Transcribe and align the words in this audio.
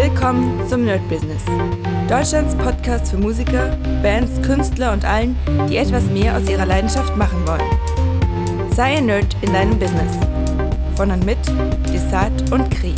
Willkommen 0.00 0.64
zum 0.68 0.84
Nerd 0.84 1.00
Business. 1.08 1.42
Deutschlands 2.08 2.54
Podcast 2.54 3.10
für 3.10 3.16
Musiker, 3.16 3.76
Bands, 4.00 4.40
Künstler 4.42 4.92
und 4.92 5.04
allen, 5.04 5.36
die 5.68 5.76
etwas 5.76 6.04
mehr 6.04 6.36
aus 6.36 6.48
ihrer 6.48 6.66
Leidenschaft 6.66 7.16
machen 7.16 7.44
wollen. 7.44 8.70
Sei 8.70 8.98
ein 8.98 9.06
Nerd 9.06 9.36
in 9.40 9.52
deinem 9.52 9.76
Business. 9.76 10.16
Von 10.94 11.10
und 11.10 11.26
mit 11.26 11.38
Desart 11.92 12.52
und 12.52 12.70
Kri. 12.70 12.94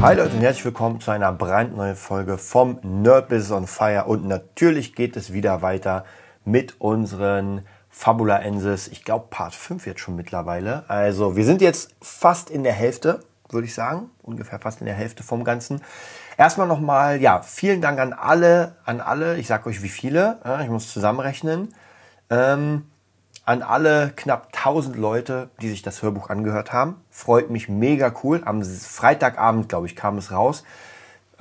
Hi 0.00 0.16
Leute 0.16 0.34
und 0.34 0.40
herzlich 0.40 0.64
willkommen 0.64 0.98
zu 0.98 1.10
einer 1.10 1.30
brandneuen 1.30 1.96
Folge 1.96 2.38
vom 2.38 2.78
Nerd 2.82 3.28
Business 3.28 3.52
on 3.52 3.66
Fire. 3.66 4.06
Und 4.06 4.26
natürlich 4.26 4.94
geht 4.94 5.18
es 5.18 5.34
wieder 5.34 5.60
weiter 5.60 6.06
mit 6.46 6.80
unseren 6.80 7.66
Fabula 7.90 8.38
Ensis. 8.38 8.88
Ich 8.88 9.04
glaube 9.04 9.26
Part 9.28 9.54
5 9.54 9.86
jetzt 9.86 10.00
schon 10.00 10.16
mittlerweile. 10.16 10.88
Also 10.88 11.36
wir 11.36 11.44
sind 11.44 11.60
jetzt 11.60 11.94
fast 12.00 12.48
in 12.48 12.64
der 12.64 12.72
Hälfte 12.72 13.20
würde 13.52 13.66
ich 13.66 13.74
sagen. 13.74 14.10
Ungefähr 14.22 14.58
fast 14.58 14.80
in 14.80 14.86
der 14.86 14.94
Hälfte 14.94 15.22
vom 15.22 15.44
Ganzen. 15.44 15.80
Erstmal 16.36 16.66
nochmal, 16.66 17.20
ja, 17.20 17.42
vielen 17.42 17.80
Dank 17.80 17.98
an 17.98 18.12
alle, 18.12 18.76
an 18.84 19.00
alle, 19.00 19.36
ich 19.38 19.46
sage 19.46 19.68
euch 19.68 19.82
wie 19.82 19.88
viele, 19.88 20.38
ich 20.62 20.68
muss 20.68 20.92
zusammenrechnen, 20.92 21.74
ähm, 22.30 22.86
an 23.44 23.62
alle 23.62 24.12
knapp 24.14 24.48
1000 24.52 24.96
Leute, 24.96 25.50
die 25.60 25.68
sich 25.68 25.82
das 25.82 26.02
Hörbuch 26.02 26.30
angehört 26.30 26.72
haben. 26.72 26.96
Freut 27.10 27.50
mich 27.50 27.68
mega 27.68 28.12
cool. 28.22 28.42
Am 28.44 28.62
Freitagabend, 28.64 29.68
glaube 29.68 29.86
ich, 29.86 29.96
kam 29.96 30.18
es 30.18 30.30
raus. 30.30 30.64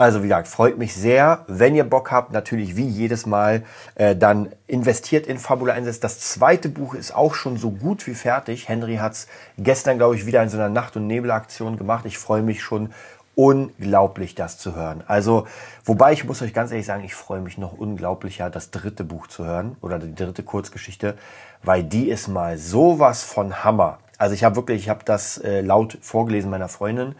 Also 0.01 0.23
wie 0.23 0.29
gesagt, 0.29 0.47
freut 0.47 0.79
mich 0.79 0.95
sehr. 0.95 1.45
Wenn 1.45 1.75
ihr 1.75 1.83
Bock 1.83 2.09
habt, 2.09 2.31
natürlich 2.31 2.75
wie 2.75 2.87
jedes 2.87 3.27
Mal, 3.27 3.61
äh, 3.93 4.15
dann 4.15 4.51
investiert 4.65 5.27
in 5.27 5.37
Fabula 5.37 5.73
1. 5.75 5.99
Das 5.99 6.19
zweite 6.19 6.69
Buch 6.69 6.95
ist 6.95 7.15
auch 7.15 7.35
schon 7.35 7.57
so 7.57 7.69
gut 7.69 8.07
wie 8.07 8.15
fertig. 8.15 8.67
Henry 8.67 8.95
hat 8.95 9.11
es 9.11 9.27
gestern, 9.59 9.99
glaube 9.99 10.15
ich, 10.15 10.25
wieder 10.25 10.41
in 10.41 10.49
so 10.49 10.57
einer 10.57 10.69
Nacht- 10.69 10.95
und 10.95 11.05
Nebelaktion 11.05 11.77
gemacht. 11.77 12.05
Ich 12.07 12.17
freue 12.17 12.41
mich 12.41 12.63
schon 12.63 12.91
unglaublich, 13.35 14.33
das 14.33 14.57
zu 14.57 14.75
hören. 14.75 15.03
Also, 15.05 15.45
wobei 15.85 16.13
ich 16.13 16.23
muss 16.23 16.41
euch 16.41 16.55
ganz 16.55 16.71
ehrlich 16.71 16.87
sagen, 16.87 17.03
ich 17.03 17.13
freue 17.13 17.41
mich 17.41 17.59
noch 17.59 17.77
unglaublicher, 17.77 18.49
das 18.49 18.71
dritte 18.71 19.03
Buch 19.03 19.27
zu 19.27 19.45
hören 19.45 19.77
oder 19.81 19.99
die 19.99 20.15
dritte 20.15 20.41
Kurzgeschichte, 20.41 21.15
weil 21.61 21.83
die 21.83 22.09
ist 22.09 22.27
mal 22.27 22.57
sowas 22.57 23.21
von 23.21 23.63
Hammer. 23.63 23.99
Also 24.17 24.33
ich 24.33 24.43
habe 24.43 24.55
wirklich, 24.55 24.81
ich 24.81 24.89
habe 24.89 25.05
das 25.05 25.37
äh, 25.37 25.61
laut 25.61 25.99
vorgelesen 26.01 26.49
meiner 26.49 26.69
Freundin, 26.69 27.13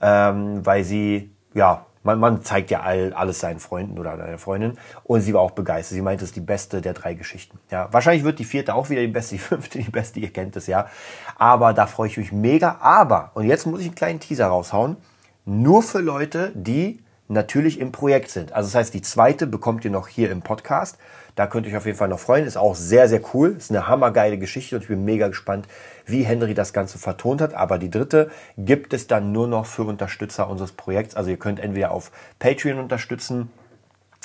ähm, 0.00 0.66
weil 0.66 0.82
sie 0.82 1.30
ja 1.54 1.84
man, 2.02 2.18
man 2.18 2.42
zeigt 2.42 2.70
ja 2.70 2.80
all, 2.80 3.12
alles 3.12 3.40
seinen 3.40 3.60
Freunden 3.60 3.98
oder 3.98 4.16
deiner 4.16 4.38
Freundin. 4.38 4.78
Und 5.04 5.20
sie 5.20 5.34
war 5.34 5.40
auch 5.40 5.52
begeistert. 5.52 5.94
Sie 5.94 6.02
meinte, 6.02 6.24
es 6.24 6.30
ist 6.30 6.36
die 6.36 6.40
beste 6.40 6.80
der 6.80 6.94
drei 6.94 7.14
Geschichten. 7.14 7.58
Ja, 7.70 7.88
wahrscheinlich 7.92 8.24
wird 8.24 8.38
die 8.38 8.44
vierte 8.44 8.74
auch 8.74 8.90
wieder 8.90 9.00
die 9.00 9.08
beste, 9.08 9.34
die 9.34 9.40
fünfte 9.40 9.78
die 9.78 9.90
beste. 9.90 10.20
Ihr 10.20 10.32
kennt 10.32 10.56
es 10.56 10.66
ja. 10.66 10.88
Aber 11.36 11.72
da 11.72 11.86
freue 11.86 12.08
ich 12.08 12.16
mich 12.16 12.32
mega. 12.32 12.78
Aber, 12.80 13.32
und 13.34 13.46
jetzt 13.46 13.66
muss 13.66 13.80
ich 13.80 13.86
einen 13.86 13.94
kleinen 13.94 14.20
Teaser 14.20 14.46
raushauen. 14.46 14.96
Nur 15.44 15.82
für 15.82 16.00
Leute, 16.00 16.52
die 16.54 17.00
natürlich 17.28 17.78
im 17.78 17.92
Projekt 17.92 18.30
sind. 18.30 18.52
Also 18.52 18.68
das 18.68 18.74
heißt, 18.74 18.94
die 18.94 19.02
zweite 19.02 19.46
bekommt 19.46 19.84
ihr 19.84 19.90
noch 19.90 20.08
hier 20.08 20.30
im 20.30 20.42
Podcast. 20.42 20.98
Da 21.36 21.46
könnt 21.46 21.66
ihr 21.66 21.72
euch 21.72 21.76
auf 21.76 21.86
jeden 21.86 21.96
Fall 21.96 22.08
noch 22.08 22.18
freuen. 22.18 22.46
Ist 22.46 22.56
auch 22.56 22.74
sehr, 22.74 23.08
sehr 23.08 23.20
cool. 23.32 23.54
Ist 23.56 23.70
eine 23.70 23.86
hammergeile 23.86 24.38
Geschichte 24.38 24.74
und 24.74 24.82
ich 24.82 24.88
bin 24.88 25.04
mega 25.04 25.28
gespannt, 25.28 25.68
wie 26.04 26.24
Henry 26.24 26.54
das 26.54 26.72
Ganze 26.72 26.98
vertont 26.98 27.40
hat. 27.40 27.54
Aber 27.54 27.78
die 27.78 27.90
dritte 27.90 28.30
gibt 28.56 28.92
es 28.92 29.06
dann 29.06 29.30
nur 29.30 29.46
noch 29.46 29.66
für 29.66 29.84
Unterstützer 29.84 30.50
unseres 30.50 30.72
Projekts. 30.72 31.14
Also 31.14 31.30
ihr 31.30 31.36
könnt 31.36 31.60
entweder 31.60 31.92
auf 31.92 32.10
Patreon 32.38 32.78
unterstützen 32.78 33.50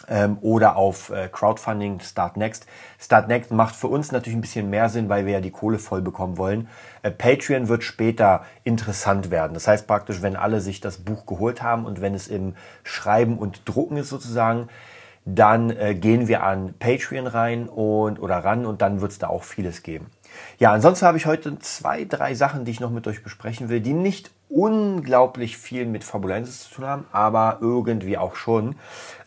ähm, 0.08 0.38
oder 0.42 0.76
auf 0.76 1.10
äh, 1.10 1.30
Crowdfunding 1.32 2.00
Start 2.00 2.38
Next. 2.38 2.66
Start 3.00 3.28
Next 3.28 3.52
macht 3.52 3.76
für 3.76 3.88
uns 3.88 4.12
natürlich 4.12 4.38
ein 4.38 4.42
bisschen 4.42 4.70
mehr 4.70 4.90
Sinn, 4.90 5.10
weil 5.10 5.26
wir 5.26 5.34
ja 5.34 5.42
die 5.42 5.52
Kohle 5.52 5.80
voll 5.80 6.02
bekommen 6.02 6.38
wollen. 6.38 6.68
Äh, 7.02 7.12
Patreon 7.12 7.68
wird 7.68 7.84
später 7.84 8.46
interessant 8.64 9.32
werden. 9.32 9.54
Das 9.54 9.68
heißt 9.68 9.88
praktisch, 9.88 10.22
wenn 10.22 10.36
alle 10.36 10.62
sich 10.62 10.82
das 10.82 10.98
Buch 10.98 11.26
geholt 11.26 11.62
haben 11.62 11.86
und 11.86 12.02
wenn 12.02 12.14
es 12.14 12.28
im 12.28 12.56
Schreiben 12.84 13.38
und 13.38 13.62
Drucken 13.66 13.98
ist 13.98 14.10
sozusagen, 14.10 14.70
dann 15.26 15.70
äh, 15.70 15.96
gehen 15.96 16.28
wir 16.28 16.44
an 16.44 16.74
Patreon 16.80 17.28
rein 17.28 17.70
und 17.70 18.20
oder 18.20 18.44
ran 18.44 18.66
und 18.66 18.82
dann 18.82 19.00
wird 19.02 19.12
es 19.12 19.20
da 19.20 19.28
auch 19.28 19.44
vieles 19.44 19.84
geben. 19.84 20.08
Ja, 20.60 20.72
ansonsten 20.72 21.06
habe 21.06 21.18
ich 21.18 21.26
heute 21.26 21.60
zwei, 21.60 22.06
drei 22.06 22.34
Sachen, 22.36 22.64
die 22.66 22.72
ich 22.72 22.80
noch 22.80 22.92
mit 22.92 23.06
euch 23.08 23.24
besprechen 23.24 23.70
will, 23.70 23.82
die 23.82 23.94
nicht 23.94 24.32
unglaublich 24.50 25.58
viel 25.58 25.86
mit 25.86 26.04
Fabulensis 26.04 26.64
zu 26.64 26.76
tun 26.76 26.86
haben, 26.86 27.06
aber 27.12 27.58
irgendwie 27.62 28.18
auch 28.18 28.36
schon. 28.36 28.76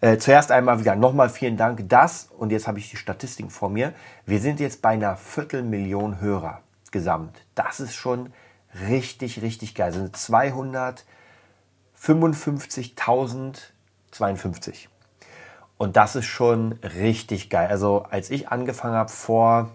Äh, 0.00 0.18
zuerst 0.18 0.52
einmal 0.52 0.80
wieder 0.80 0.96
nochmal 0.96 1.28
vielen 1.28 1.56
Dank, 1.56 1.88
dass, 1.88 2.28
und 2.36 2.52
jetzt 2.52 2.68
habe 2.68 2.78
ich 2.78 2.90
die 2.90 2.96
Statistiken 2.96 3.50
vor 3.50 3.70
mir, 3.70 3.92
wir 4.24 4.38
sind 4.40 4.60
jetzt 4.60 4.82
bei 4.82 4.90
einer 4.90 5.16
Viertelmillion 5.16 6.20
Hörer 6.20 6.60
gesamt. 6.92 7.44
Das 7.54 7.80
ist 7.80 7.94
schon 7.94 8.32
richtig, 8.88 9.42
richtig 9.42 9.74
geil. 9.74 9.92
Das 9.92 9.96
sind 9.96 10.16
255.052. 11.98 14.88
Und 15.78 15.96
das 15.96 16.16
ist 16.16 16.26
schon 16.26 16.72
richtig 16.82 17.50
geil. 17.50 17.68
Also 17.68 18.02
als 18.02 18.30
ich 18.30 18.48
angefangen 18.48 18.94
habe 18.94 19.10
vor, 19.10 19.70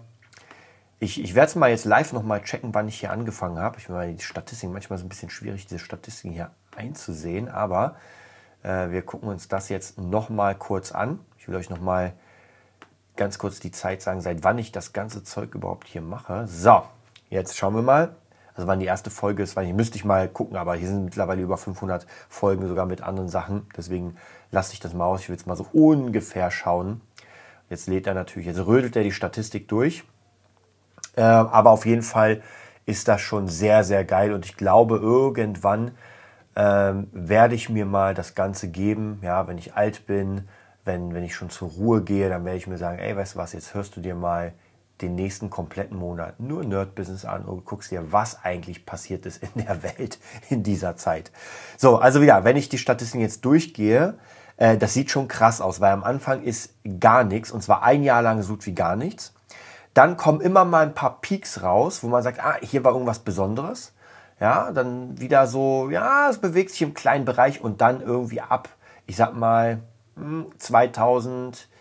ich, 0.98 1.22
ich 1.22 1.34
werde 1.34 1.48
es 1.48 1.56
mal 1.56 1.70
jetzt 1.70 1.84
live 1.84 2.12
nochmal 2.12 2.42
checken, 2.42 2.74
wann 2.74 2.88
ich 2.88 3.00
hier 3.00 3.10
angefangen 3.10 3.58
habe. 3.58 3.78
Ich 3.78 3.88
meine, 3.88 4.14
die 4.14 4.22
Statistiken, 4.22 4.72
manchmal 4.72 4.96
ist 4.96 5.02
es 5.02 5.06
ein 5.06 5.08
bisschen 5.08 5.30
schwierig, 5.30 5.66
diese 5.66 5.80
Statistiken 5.80 6.32
hier 6.32 6.50
einzusehen, 6.76 7.48
aber 7.48 7.96
äh, 8.62 8.90
wir 8.90 9.02
gucken 9.02 9.28
uns 9.28 9.48
das 9.48 9.68
jetzt 9.68 9.98
nochmal 9.98 10.54
kurz 10.54 10.92
an. 10.92 11.20
Ich 11.38 11.48
will 11.48 11.56
euch 11.56 11.70
nochmal 11.70 12.14
ganz 13.16 13.38
kurz 13.38 13.60
die 13.60 13.70
Zeit 13.70 14.02
sagen, 14.02 14.20
seit 14.20 14.44
wann 14.44 14.58
ich 14.58 14.72
das 14.72 14.92
ganze 14.92 15.22
Zeug 15.22 15.54
überhaupt 15.54 15.86
hier 15.86 16.02
mache. 16.02 16.46
So, 16.46 16.82
jetzt 17.30 17.56
schauen 17.56 17.74
wir 17.74 17.82
mal. 17.82 18.14
Also 18.54 18.68
wann 18.68 18.80
die 18.80 18.86
erste 18.86 19.10
Folge 19.10 19.42
ist, 19.42 19.56
weil 19.56 19.66
ich 19.66 19.72
müsste 19.72 19.96
ich 19.96 20.04
mal 20.04 20.28
gucken, 20.28 20.56
aber 20.56 20.74
hier 20.74 20.88
sind 20.88 21.04
mittlerweile 21.04 21.40
über 21.42 21.56
500 21.56 22.06
Folgen 22.28 22.68
sogar 22.68 22.86
mit 22.86 23.02
anderen 23.02 23.28
Sachen. 23.28 23.66
Deswegen 23.76 24.16
lasse 24.50 24.74
ich 24.74 24.80
das 24.80 24.92
mal 24.92 25.06
aus. 25.06 25.20
Ich 25.20 25.28
will 25.28 25.36
jetzt 25.36 25.46
mal 25.46 25.56
so 25.56 25.66
ungefähr 25.72 26.50
schauen. 26.50 27.00
Jetzt 27.70 27.88
lädt 27.88 28.06
er 28.06 28.14
natürlich, 28.14 28.46
jetzt 28.46 28.66
rödelt 28.66 28.94
er 28.96 29.02
die 29.02 29.12
Statistik 29.12 29.68
durch. 29.68 30.04
Äh, 31.16 31.22
aber 31.22 31.70
auf 31.70 31.86
jeden 31.86 32.02
Fall 32.02 32.42
ist 32.84 33.08
das 33.08 33.20
schon 33.20 33.48
sehr, 33.48 33.84
sehr 33.84 34.04
geil. 34.04 34.32
Und 34.32 34.44
ich 34.44 34.56
glaube, 34.56 34.96
irgendwann 34.96 35.92
ähm, 36.54 37.08
werde 37.12 37.54
ich 37.54 37.70
mir 37.70 37.86
mal 37.86 38.12
das 38.12 38.34
Ganze 38.34 38.68
geben. 38.68 39.20
Ja, 39.22 39.48
wenn 39.48 39.56
ich 39.56 39.74
alt 39.74 40.06
bin, 40.06 40.48
wenn, 40.84 41.14
wenn 41.14 41.24
ich 41.24 41.34
schon 41.34 41.48
zur 41.48 41.70
Ruhe 41.70 42.02
gehe, 42.02 42.28
dann 42.28 42.44
werde 42.44 42.58
ich 42.58 42.66
mir 42.66 42.78
sagen, 42.78 42.98
ey, 42.98 43.16
weißt 43.16 43.34
du 43.34 43.38
was, 43.38 43.52
jetzt 43.52 43.72
hörst 43.74 43.96
du 43.96 44.00
dir 44.00 44.14
mal 44.14 44.52
den 45.02 45.14
nächsten 45.14 45.50
kompletten 45.50 45.98
Monat 45.98 46.40
nur 46.40 46.64
Nerd-Business 46.64 47.24
an 47.24 47.44
und 47.44 47.64
guckst 47.64 47.90
dir, 47.90 48.12
was 48.12 48.44
eigentlich 48.44 48.86
passiert 48.86 49.26
ist 49.26 49.42
in 49.42 49.64
der 49.64 49.82
Welt 49.82 50.18
in 50.48 50.62
dieser 50.62 50.96
Zeit. 50.96 51.30
So, 51.76 51.98
also 51.98 52.22
wieder, 52.22 52.44
wenn 52.44 52.56
ich 52.56 52.68
die 52.68 52.78
Statistiken 52.78 53.22
jetzt 53.22 53.44
durchgehe, 53.44 54.14
äh, 54.56 54.76
das 54.76 54.94
sieht 54.94 55.10
schon 55.10 55.28
krass 55.28 55.60
aus, 55.60 55.80
weil 55.80 55.92
am 55.92 56.04
Anfang 56.04 56.42
ist 56.42 56.74
gar 57.00 57.24
nichts 57.24 57.50
und 57.50 57.62
zwar 57.62 57.82
ein 57.82 58.02
Jahr 58.02 58.22
lang 58.22 58.42
so 58.42 58.54
gut 58.54 58.66
wie 58.66 58.74
gar 58.74 58.96
nichts. 58.96 59.34
Dann 59.94 60.16
kommen 60.16 60.40
immer 60.40 60.64
mal 60.64 60.84
ein 60.84 60.94
paar 60.94 61.20
Peaks 61.20 61.62
raus, 61.62 62.02
wo 62.02 62.08
man 62.08 62.22
sagt, 62.22 62.42
ah, 62.42 62.56
hier 62.62 62.82
war 62.84 62.92
irgendwas 62.92 63.18
Besonderes. 63.18 63.92
Ja, 64.40 64.72
dann 64.72 65.20
wieder 65.20 65.46
so, 65.46 65.90
ja, 65.90 66.28
es 66.30 66.38
bewegt 66.38 66.70
sich 66.70 66.82
im 66.82 66.94
kleinen 66.94 67.24
Bereich 67.24 67.60
und 67.60 67.80
dann 67.80 68.00
irgendwie 68.00 68.40
ab, 68.40 68.68
ich 69.06 69.16
sag 69.16 69.36
mal, 69.36 69.80
2000, 70.58 71.56
hm, 71.56 71.71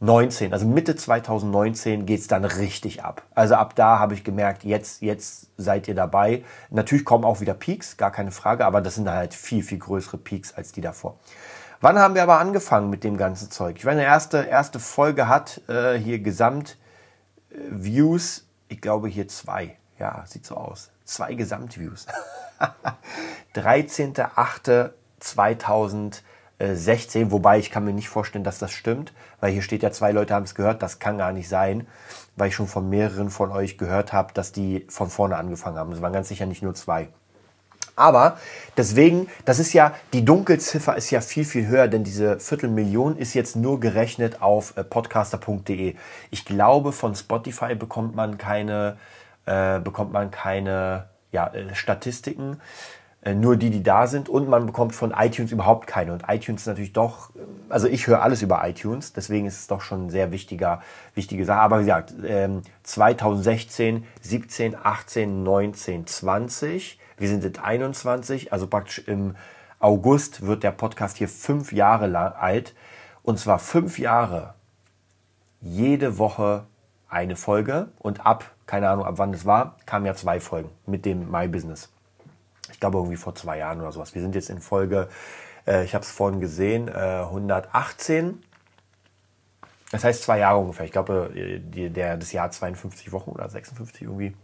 19, 0.00 0.52
also 0.52 0.66
Mitte 0.66 0.94
2019 0.94 2.04
geht's 2.04 2.28
dann 2.28 2.44
richtig 2.44 3.02
ab. 3.02 3.22
Also 3.34 3.54
ab 3.54 3.74
da 3.74 3.98
habe 3.98 4.14
ich 4.14 4.24
gemerkt, 4.24 4.62
jetzt, 4.62 5.00
jetzt 5.00 5.48
seid 5.56 5.88
ihr 5.88 5.94
dabei. 5.94 6.44
Natürlich 6.68 7.06
kommen 7.06 7.24
auch 7.24 7.40
wieder 7.40 7.54
Peaks, 7.54 7.96
gar 7.96 8.10
keine 8.10 8.30
Frage, 8.30 8.66
aber 8.66 8.82
das 8.82 8.96
sind 8.96 9.08
halt 9.08 9.32
viel, 9.32 9.62
viel 9.62 9.78
größere 9.78 10.18
Peaks 10.18 10.52
als 10.52 10.72
die 10.72 10.82
davor. 10.82 11.18
Wann 11.80 11.98
haben 11.98 12.14
wir 12.14 12.22
aber 12.22 12.38
angefangen 12.38 12.90
mit 12.90 13.04
dem 13.04 13.16
ganzen 13.16 13.50
Zeug? 13.50 13.76
Ich 13.78 13.84
meine, 13.84 14.02
erste, 14.02 14.44
erste 14.44 14.80
Folge 14.80 15.28
hat 15.28 15.62
äh, 15.68 15.94
hier 15.94 16.18
Gesamtviews, 16.18 18.38
äh, 18.38 18.42
ich 18.68 18.80
glaube 18.80 19.06
hier 19.08 19.28
zwei. 19.28 19.76
Ja, 19.98 20.24
sieht 20.26 20.44
so 20.44 20.56
aus. 20.56 20.90
Zwei 21.04 21.34
Gesamtviews. 21.34 22.06
13.08.2019. 23.54 26.22
16, 26.58 27.30
wobei 27.30 27.58
ich 27.58 27.70
kann 27.70 27.84
mir 27.84 27.92
nicht 27.92 28.08
vorstellen, 28.08 28.44
dass 28.44 28.58
das 28.58 28.72
stimmt, 28.72 29.12
weil 29.40 29.52
hier 29.52 29.62
steht 29.62 29.82
ja, 29.82 29.90
zwei 29.90 30.12
Leute 30.12 30.34
haben 30.34 30.44
es 30.44 30.54
gehört, 30.54 30.82
das 30.82 30.98
kann 30.98 31.18
gar 31.18 31.32
nicht 31.32 31.48
sein, 31.48 31.86
weil 32.36 32.48
ich 32.48 32.54
schon 32.54 32.66
von 32.68 32.88
mehreren 32.88 33.30
von 33.30 33.50
euch 33.50 33.76
gehört 33.76 34.12
habe, 34.12 34.32
dass 34.32 34.52
die 34.52 34.86
von 34.88 35.10
vorne 35.10 35.36
angefangen 35.36 35.76
haben. 35.76 35.92
Es 35.92 36.00
waren 36.00 36.12
ganz 36.12 36.28
sicher 36.28 36.46
nicht 36.46 36.62
nur 36.62 36.74
zwei. 36.74 37.08
Aber 37.96 38.38
deswegen, 38.76 39.28
das 39.46 39.58
ist 39.58 39.72
ja, 39.72 39.94
die 40.12 40.24
Dunkelziffer 40.24 40.96
ist 40.96 41.10
ja 41.10 41.22
viel, 41.22 41.46
viel 41.46 41.66
höher, 41.66 41.88
denn 41.88 42.04
diese 42.04 42.38
Viertelmillion 42.38 43.16
ist 43.16 43.32
jetzt 43.32 43.56
nur 43.56 43.80
gerechnet 43.80 44.42
auf 44.42 44.76
äh, 44.76 44.84
podcaster.de. 44.84 45.96
Ich 46.30 46.44
glaube, 46.44 46.92
von 46.92 47.14
Spotify 47.14 47.74
bekommt 47.74 48.14
man 48.14 48.36
keine, 48.36 48.98
äh, 49.46 49.80
bekommt 49.80 50.12
man 50.12 50.30
keine 50.30 51.06
ja, 51.32 51.48
äh, 51.48 51.74
Statistiken. 51.74 52.60
Äh, 53.26 53.34
nur 53.34 53.56
die, 53.56 53.70
die 53.70 53.82
da 53.82 54.06
sind 54.06 54.28
und 54.28 54.48
man 54.48 54.66
bekommt 54.66 54.94
von 54.94 55.10
iTunes 55.10 55.50
überhaupt 55.50 55.88
keine. 55.88 56.12
Und 56.12 56.22
iTunes 56.28 56.60
ist 56.62 56.66
natürlich 56.68 56.92
doch, 56.92 57.30
also 57.68 57.88
ich 57.88 58.06
höre 58.06 58.22
alles 58.22 58.40
über 58.40 58.66
iTunes, 58.66 59.12
deswegen 59.12 59.46
ist 59.46 59.58
es 59.58 59.66
doch 59.66 59.80
schon 59.80 60.06
ein 60.06 60.10
sehr 60.10 60.30
wichtiger, 60.30 60.80
wichtige 61.14 61.44
Sache. 61.44 61.58
Aber 61.58 61.80
wie 61.80 61.86
gesagt, 61.86 62.14
2016, 62.84 64.04
17, 64.20 64.76
18, 64.80 65.42
19, 65.42 66.06
20, 66.06 67.00
wir 67.18 67.28
sind 67.28 67.42
jetzt 67.42 67.58
21, 67.58 68.52
also 68.52 68.68
praktisch 68.68 69.00
im 69.08 69.34
August 69.80 70.46
wird 70.46 70.62
der 70.62 70.70
Podcast 70.70 71.16
hier 71.16 71.28
fünf 71.28 71.72
Jahre 71.72 72.06
lang 72.06 72.32
alt. 72.32 72.76
Und 73.24 73.40
zwar 73.40 73.58
fünf 73.58 73.98
Jahre 73.98 74.54
jede 75.60 76.16
Woche 76.18 76.66
eine 77.08 77.34
Folge 77.34 77.88
und 77.98 78.24
ab, 78.24 78.52
keine 78.66 78.88
Ahnung, 78.88 79.04
ab 79.04 79.14
wann 79.16 79.32
das 79.32 79.44
war, 79.44 79.78
kamen 79.84 80.06
ja 80.06 80.14
zwei 80.14 80.38
Folgen 80.38 80.70
mit 80.86 81.04
dem 81.04 81.28
My 81.28 81.48
Business. 81.48 81.90
Ich 82.72 82.80
glaube 82.80 82.98
irgendwie 82.98 83.16
vor 83.16 83.34
zwei 83.34 83.58
Jahren 83.58 83.80
oder 83.80 83.92
sowas. 83.92 84.14
Wir 84.14 84.22
sind 84.22 84.34
jetzt 84.34 84.50
in 84.50 84.60
Folge, 84.60 85.08
äh, 85.66 85.84
ich 85.84 85.94
habe 85.94 86.02
es 86.02 86.10
vorhin 86.10 86.40
gesehen, 86.40 86.88
äh, 86.88 87.22
118. 87.24 88.42
Das 89.92 90.04
heißt 90.04 90.22
zwei 90.22 90.38
Jahre 90.38 90.58
ungefähr. 90.58 90.84
Ich 90.84 90.92
glaube, 90.92 91.30
äh, 91.34 91.60
die, 91.60 91.90
der, 91.90 92.16
das 92.16 92.32
Jahr 92.32 92.50
52 92.50 93.12
Wochen 93.12 93.30
oder 93.30 93.48
56 93.48 94.02
irgendwie. 94.02 94.34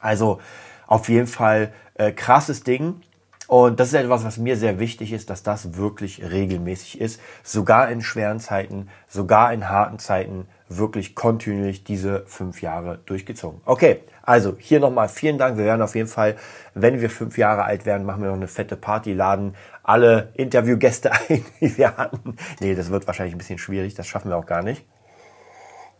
Also 0.00 0.40
auf 0.86 1.08
jeden 1.08 1.26
Fall 1.26 1.72
äh, 1.94 2.12
krasses 2.12 2.62
Ding. 2.62 3.00
Und 3.48 3.78
das 3.78 3.88
ist 3.88 3.94
etwas, 3.94 4.24
was 4.24 4.38
mir 4.38 4.56
sehr 4.56 4.80
wichtig 4.80 5.12
ist, 5.12 5.30
dass 5.30 5.42
das 5.42 5.76
wirklich 5.76 6.22
regelmäßig 6.22 7.00
ist. 7.00 7.20
Sogar 7.44 7.90
in 7.90 8.02
schweren 8.02 8.40
Zeiten, 8.40 8.88
sogar 9.06 9.52
in 9.52 9.68
harten 9.68 9.98
Zeiten, 9.98 10.48
wirklich 10.68 11.14
kontinuierlich 11.14 11.84
diese 11.84 12.24
fünf 12.26 12.60
Jahre 12.60 12.98
durchgezogen. 13.06 13.60
Okay, 13.64 14.00
also 14.22 14.56
hier 14.58 14.80
nochmal 14.80 15.08
vielen 15.08 15.38
Dank. 15.38 15.56
Wir 15.56 15.64
werden 15.64 15.82
auf 15.82 15.94
jeden 15.94 16.08
Fall, 16.08 16.36
wenn 16.74 17.00
wir 17.00 17.08
fünf 17.08 17.38
Jahre 17.38 17.64
alt 17.64 17.86
werden, 17.86 18.04
machen 18.04 18.22
wir 18.22 18.28
noch 18.28 18.36
eine 18.36 18.48
fette 18.48 18.76
Party, 18.76 19.12
laden 19.12 19.54
alle 19.84 20.30
Interviewgäste 20.34 21.12
ein, 21.28 21.44
die 21.60 21.78
wir 21.78 21.96
hatten. 21.96 22.36
Nee, 22.60 22.74
das 22.74 22.90
wird 22.90 23.06
wahrscheinlich 23.06 23.34
ein 23.34 23.38
bisschen 23.38 23.58
schwierig, 23.58 23.94
das 23.94 24.06
schaffen 24.06 24.30
wir 24.30 24.36
auch 24.36 24.46
gar 24.46 24.62
nicht. 24.62 24.84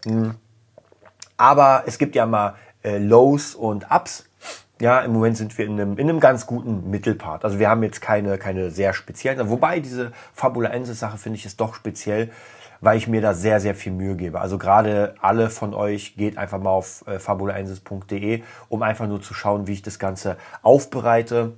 Hm. 0.05 0.35
Aber 1.37 1.85
es 1.87 1.99
gibt 1.99 2.17
ja 2.17 2.27
mal 2.27 2.55
äh, 2.83 2.99
Lows 2.99 3.55
und 3.55 3.87
Ups. 3.91 4.25
Ja, 4.81 5.01
im 5.01 5.13
Moment 5.13 5.39
sind 5.39 5.57
wir 5.57 5.65
in 5.65 5.81
einem, 5.81 5.97
in 5.97 6.09
einem 6.09 6.21
ganz 6.21 6.47
guten 6.47 6.91
Mittelpart. 6.91 7.45
Also 7.45 7.59
wir 7.59 7.71
haben 7.71 7.83
jetzt 7.83 8.03
keine, 8.03 8.37
keine 8.37 8.71
sehr 8.71 8.93
speziellen, 8.93 9.49
wobei 9.49 9.81
diese 9.81 10.13
Fabulaensis-Sache 10.35 11.17
finde 11.17 11.39
ich 11.39 11.47
ist 11.47 11.61
doch 11.61 11.75
speziell, 11.75 12.31
weil 12.81 12.99
ich 12.99 13.09
mir 13.09 13.21
da 13.21 13.35
sehr, 13.35 13.61
sehr 13.61 13.75
viel 13.75 13.93
Mühe 13.93 14.17
gebe. 14.17 14.41
Also 14.41 14.59
gerade 14.59 15.15
alle 15.21 15.51
von 15.51 15.75
euch 15.75 16.17
geht 16.17 16.39
einfach 16.39 16.61
mal 16.61 16.71
auf 16.71 17.05
äh, 17.07 17.19
fabulaensis.de, 17.19 18.43
um 18.69 18.83
einfach 18.83 19.07
nur 19.07 19.23
zu 19.23 19.35
schauen, 19.35 19.67
wie 19.67 19.75
ich 19.75 19.83
das 19.83 19.99
Ganze 19.99 20.37
aufbereite. 20.63 21.55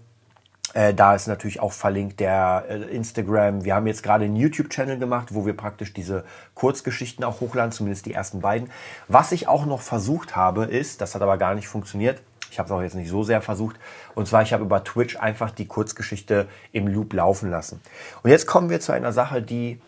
Äh, 0.75 0.93
da 0.93 1.15
ist 1.15 1.27
natürlich 1.27 1.61
auch 1.61 1.73
verlinkt 1.73 2.21
der 2.21 2.65
äh, 2.69 2.83
Instagram. 2.95 3.65
Wir 3.65 3.75
haben 3.75 3.87
jetzt 3.87 4.03
gerade 4.03 4.25
einen 4.25 4.37
YouTube-Channel 4.37 4.99
gemacht, 4.99 5.29
wo 5.33 5.47
wir 5.47 5.57
praktisch 5.57 5.95
diese 5.95 6.25
Kurzgeschichten 6.55 7.25
auch 7.25 7.41
hochladen, 7.41 7.73
zumindest 7.73 8.07
die 8.07 8.13
ersten 8.13 8.41
beiden. 8.41 8.71
Was 9.09 9.33
ich 9.33 9.49
auch 9.49 9.65
noch 9.65 9.81
versucht 9.81 10.37
habe, 10.37 10.65
ist, 10.65 11.01
das 11.01 11.15
hat 11.15 11.23
aber 11.23 11.39
gar 11.39 11.55
nicht 11.55 11.69
funktioniert, 11.69 12.21
ich 12.51 12.59
habe 12.59 12.67
es 12.67 12.73
auch 12.73 12.83
jetzt 12.83 12.95
nicht 12.95 13.11
so 13.11 13.23
sehr 13.23 13.41
versucht. 13.43 13.77
Und 14.15 14.27
zwar, 14.27 14.43
ich 14.43 14.53
habe 14.53 14.65
über 14.65 14.83
Twitch 14.85 15.17
einfach 15.17 15.51
die 15.51 15.67
Kurzgeschichte 15.67 16.49
im 16.73 16.87
Loop 16.87 17.13
laufen 17.13 17.51
lassen. 17.51 17.81
Und 18.23 18.31
jetzt 18.31 18.47
kommen 18.47 18.71
wir 18.71 18.81
zu 18.81 18.93
einer 18.93 19.13
Sache, 19.13 19.43
die 19.43 19.81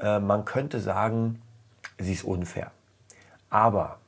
äh, 0.00 0.18
man 0.18 0.44
könnte 0.44 0.80
sagen, 0.80 1.42
sie 1.98 2.12
ist 2.12 2.24
unfair. 2.24 2.70
Aber 3.50 3.98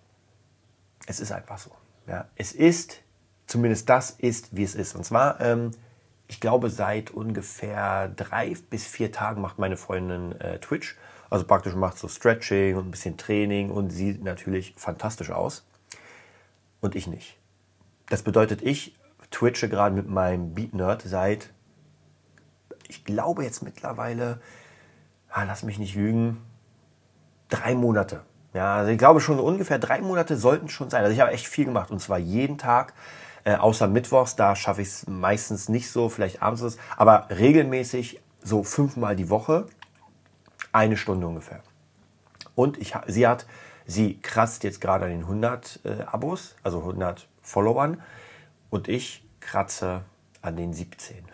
es 1.06 1.20
ist 1.20 1.32
einfach 1.32 1.58
so. 1.58 1.70
Ja. 2.06 2.28
Es 2.36 2.52
ist, 2.52 3.02
zumindest 3.46 3.88
das 3.88 4.10
ist, 4.10 4.56
wie 4.56 4.62
es 4.62 4.74
ist. 4.74 4.94
Und 4.94 5.04
zwar, 5.04 5.40
ähm, 5.40 5.70
ich 6.28 6.40
glaube, 6.40 6.70
seit 6.70 7.10
ungefähr 7.10 8.08
drei 8.08 8.54
bis 8.70 8.86
vier 8.86 9.12
Tagen 9.12 9.40
macht 9.40 9.58
meine 9.58 9.76
Freundin 9.76 10.38
äh, 10.40 10.58
Twitch. 10.58 10.96
Also 11.30 11.46
praktisch 11.46 11.74
macht 11.74 11.98
so 11.98 12.08
Stretching 12.08 12.76
und 12.76 12.88
ein 12.88 12.90
bisschen 12.90 13.16
Training 13.16 13.70
und 13.70 13.90
sieht 13.90 14.22
natürlich 14.22 14.74
fantastisch 14.76 15.30
aus. 15.30 15.64
Und 16.80 16.94
ich 16.94 17.06
nicht. 17.06 17.38
Das 18.08 18.22
bedeutet, 18.22 18.62
ich 18.62 18.96
twitche 19.30 19.68
gerade 19.68 19.94
mit 19.94 20.08
meinem 20.08 20.54
Beat 20.54 20.74
Nerd 20.74 21.02
seit, 21.02 21.50
ich 22.88 23.04
glaube 23.04 23.42
jetzt 23.42 23.62
mittlerweile, 23.62 24.40
ah, 25.34 25.42
lass 25.42 25.64
mich 25.64 25.78
nicht 25.78 25.96
lügen, 25.96 26.40
drei 27.48 27.74
Monate. 27.74 28.22
Ja, 28.54 28.76
also 28.76 28.92
ich 28.92 28.98
glaube 28.98 29.20
schon 29.20 29.40
ungefähr 29.40 29.80
drei 29.80 30.00
Monate 30.00 30.36
sollten 30.36 30.68
schon 30.68 30.90
sein. 30.90 31.02
Also 31.02 31.12
ich 31.12 31.20
habe 31.20 31.32
echt 31.32 31.48
viel 31.48 31.64
gemacht 31.64 31.90
und 31.90 32.00
zwar 32.00 32.18
jeden 32.18 32.56
Tag, 32.56 32.94
äh, 33.42 33.56
außer 33.56 33.88
Mittwochs, 33.88 34.36
da 34.36 34.54
schaffe 34.54 34.82
ich 34.82 34.88
es 34.88 35.06
meistens 35.08 35.68
nicht 35.68 35.90
so, 35.90 36.08
vielleicht 36.08 36.40
abends 36.40 36.62
ist, 36.62 36.78
aber 36.96 37.26
regelmäßig 37.30 38.20
so 38.42 38.62
fünfmal 38.62 39.16
die 39.16 39.28
Woche, 39.28 39.66
eine 40.72 40.96
Stunde 40.96 41.26
ungefähr. 41.26 41.60
Und 42.54 42.78
ich, 42.78 42.94
sie 43.08 43.26
hat, 43.26 43.46
sie 43.86 44.20
kratzt 44.20 44.62
jetzt 44.62 44.80
gerade 44.80 45.06
an 45.06 45.10
den 45.10 45.22
100 45.22 45.80
äh, 45.84 46.02
Abos, 46.04 46.54
also 46.62 46.78
100 46.78 47.26
Followern 47.42 48.00
und 48.70 48.86
ich 48.86 49.26
kratze 49.40 50.02
an 50.42 50.56
den 50.56 50.72
17. 50.72 51.24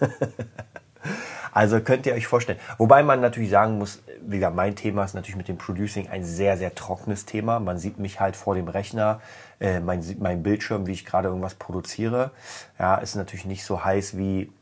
also 1.52 1.80
könnt 1.80 2.06
ihr 2.06 2.14
euch 2.14 2.26
vorstellen. 2.26 2.58
Wobei 2.78 3.02
man 3.02 3.20
natürlich 3.20 3.50
sagen 3.50 3.78
muss, 3.78 4.02
wie 4.22 4.36
gesagt, 4.36 4.56
mein 4.56 4.76
Thema 4.76 5.04
ist 5.04 5.14
natürlich 5.14 5.36
mit 5.36 5.48
dem 5.48 5.58
Producing 5.58 6.08
ein 6.08 6.24
sehr, 6.24 6.56
sehr 6.56 6.74
trockenes 6.74 7.24
Thema. 7.24 7.60
Man 7.60 7.78
sieht 7.78 7.98
mich 7.98 8.20
halt 8.20 8.36
vor 8.36 8.54
dem 8.54 8.68
Rechner, 8.68 9.20
äh, 9.60 9.80
mein, 9.80 10.04
mein 10.18 10.42
Bildschirm, 10.42 10.86
wie 10.86 10.92
ich 10.92 11.04
gerade 11.04 11.28
irgendwas 11.28 11.54
produziere. 11.54 12.30
Ja, 12.78 12.96
ist 12.96 13.14
natürlich 13.14 13.44
nicht 13.44 13.64
so 13.64 13.84
heiß 13.84 14.16
wie, 14.16 14.52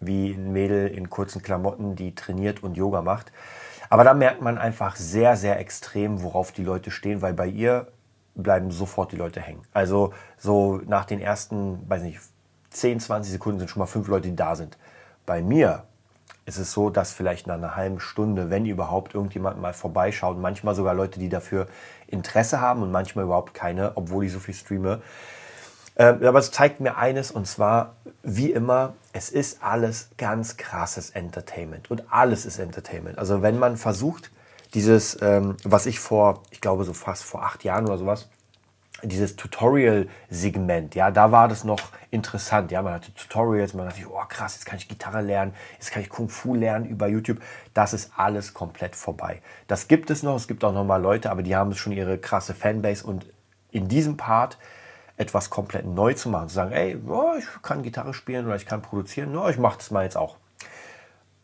wie 0.00 0.32
ein 0.32 0.52
Mädel 0.52 0.88
in 0.88 1.10
kurzen 1.10 1.42
Klamotten, 1.42 1.96
die 1.96 2.14
trainiert 2.14 2.62
und 2.62 2.76
Yoga 2.76 3.02
macht. 3.02 3.32
Aber 3.90 4.04
da 4.04 4.14
merkt 4.14 4.40
man 4.40 4.58
einfach 4.58 4.96
sehr, 4.96 5.36
sehr 5.36 5.58
extrem, 5.60 6.22
worauf 6.22 6.52
die 6.52 6.64
Leute 6.64 6.90
stehen, 6.90 7.22
weil 7.22 7.34
bei 7.34 7.46
ihr 7.46 7.88
bleiben 8.34 8.70
sofort 8.70 9.12
die 9.12 9.16
Leute 9.16 9.40
hängen. 9.40 9.62
Also 9.72 10.12
so 10.36 10.80
nach 10.86 11.04
den 11.04 11.20
ersten, 11.20 11.88
weiß 11.88 12.02
nicht, 12.02 12.20
10, 12.70 13.00
20 13.00 13.32
Sekunden 13.32 13.60
sind 13.60 13.68
schon 13.68 13.80
mal 13.80 13.86
fünf 13.86 14.08
Leute, 14.08 14.28
die 14.28 14.36
da 14.36 14.56
sind. 14.56 14.76
Bei 15.26 15.42
mir 15.42 15.84
ist 16.46 16.58
es 16.58 16.72
so, 16.72 16.90
dass 16.90 17.12
vielleicht 17.12 17.46
nach 17.46 17.54
einer 17.54 17.76
halben 17.76 18.00
Stunde, 18.00 18.50
wenn 18.50 18.66
überhaupt, 18.66 19.14
irgendjemand 19.14 19.60
mal 19.60 19.72
vorbeischaut, 19.72 20.38
manchmal 20.38 20.74
sogar 20.74 20.94
Leute, 20.94 21.18
die 21.18 21.28
dafür 21.28 21.66
Interesse 22.06 22.60
haben 22.60 22.82
und 22.82 22.92
manchmal 22.92 23.24
überhaupt 23.24 23.54
keine, 23.54 23.92
obwohl 23.96 24.24
ich 24.24 24.32
so 24.32 24.38
viel 24.38 24.54
streame. 24.54 25.00
Ähm, 25.96 26.24
aber 26.24 26.40
es 26.40 26.50
zeigt 26.50 26.80
mir 26.80 26.96
eines 26.96 27.30
und 27.30 27.46
zwar, 27.46 27.94
wie 28.22 28.50
immer, 28.50 28.94
es 29.12 29.30
ist 29.30 29.62
alles 29.62 30.10
ganz 30.18 30.56
krasses 30.56 31.10
Entertainment 31.10 31.90
und 31.90 32.04
alles 32.10 32.46
ist 32.46 32.58
Entertainment. 32.58 33.18
Also 33.18 33.42
wenn 33.42 33.58
man 33.58 33.76
versucht, 33.76 34.30
dieses, 34.74 35.16
ähm, 35.22 35.56
was 35.62 35.86
ich 35.86 36.00
vor, 36.00 36.42
ich 36.50 36.60
glaube 36.60 36.84
so 36.84 36.92
fast 36.92 37.22
vor 37.22 37.44
acht 37.44 37.62
Jahren 37.62 37.86
oder 37.86 37.96
sowas, 37.96 38.28
dieses 39.02 39.36
Tutorial-Segment, 39.36 40.94
ja, 40.94 41.10
da 41.10 41.32
war 41.32 41.48
das 41.48 41.64
noch 41.64 41.80
interessant. 42.10 42.70
Ja, 42.70 42.80
man 42.80 42.94
hatte 42.94 43.12
Tutorials, 43.12 43.74
man 43.74 43.88
dachte, 43.88 44.02
oh 44.08 44.22
krass, 44.28 44.54
jetzt 44.54 44.64
kann 44.64 44.78
ich 44.78 44.88
Gitarre 44.88 45.20
lernen, 45.20 45.54
jetzt 45.74 45.90
kann 45.90 46.02
ich 46.02 46.08
Kung 46.08 46.28
Fu 46.28 46.54
lernen 46.54 46.86
über 46.86 47.06
YouTube. 47.06 47.40
Das 47.74 47.92
ist 47.92 48.12
alles 48.16 48.54
komplett 48.54 48.96
vorbei. 48.96 49.42
Das 49.66 49.88
gibt 49.88 50.10
es 50.10 50.22
noch, 50.22 50.36
es 50.36 50.48
gibt 50.48 50.64
auch 50.64 50.72
noch 50.72 50.84
mal 50.84 51.02
Leute, 51.02 51.30
aber 51.30 51.42
die 51.42 51.56
haben 51.56 51.74
schon 51.74 51.92
ihre 51.92 52.18
krasse 52.18 52.54
Fanbase 52.54 53.04
und 53.04 53.26
in 53.70 53.88
diesem 53.88 54.16
Part 54.16 54.58
etwas 55.16 55.50
komplett 55.50 55.86
neu 55.86 56.14
zu 56.14 56.28
machen, 56.28 56.48
zu 56.48 56.54
sagen, 56.54 56.72
ey, 56.72 56.96
oh, 57.06 57.34
ich 57.38 57.46
kann 57.62 57.82
Gitarre 57.82 58.14
spielen 58.14 58.46
oder 58.46 58.56
ich 58.56 58.66
kann 58.66 58.82
produzieren, 58.82 59.36
oh, 59.36 59.48
ich 59.48 59.58
mache 59.58 59.78
das 59.78 59.90
mal 59.90 60.04
jetzt 60.04 60.16
auch 60.16 60.36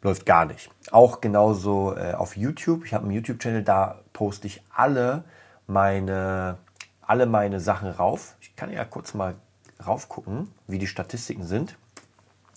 läuft 0.02 0.26
gar 0.26 0.44
nicht. 0.44 0.70
Auch 0.90 1.20
genauso 1.20 1.94
äh, 1.96 2.14
auf 2.14 2.36
YouTube. 2.36 2.84
Ich 2.84 2.94
habe 2.94 3.04
einen 3.04 3.14
YouTube-Channel, 3.14 3.62
da 3.62 4.00
poste 4.12 4.46
ich 4.46 4.62
alle 4.74 5.24
meine, 5.66 6.58
alle 7.10 7.26
meine 7.26 7.58
Sachen 7.58 7.90
rauf. 7.90 8.36
Ich 8.40 8.54
kann 8.54 8.72
ja 8.72 8.84
kurz 8.84 9.14
mal 9.14 9.34
raufgucken, 9.84 10.48
wie 10.68 10.78
die 10.78 10.86
Statistiken 10.86 11.44
sind. 11.44 11.76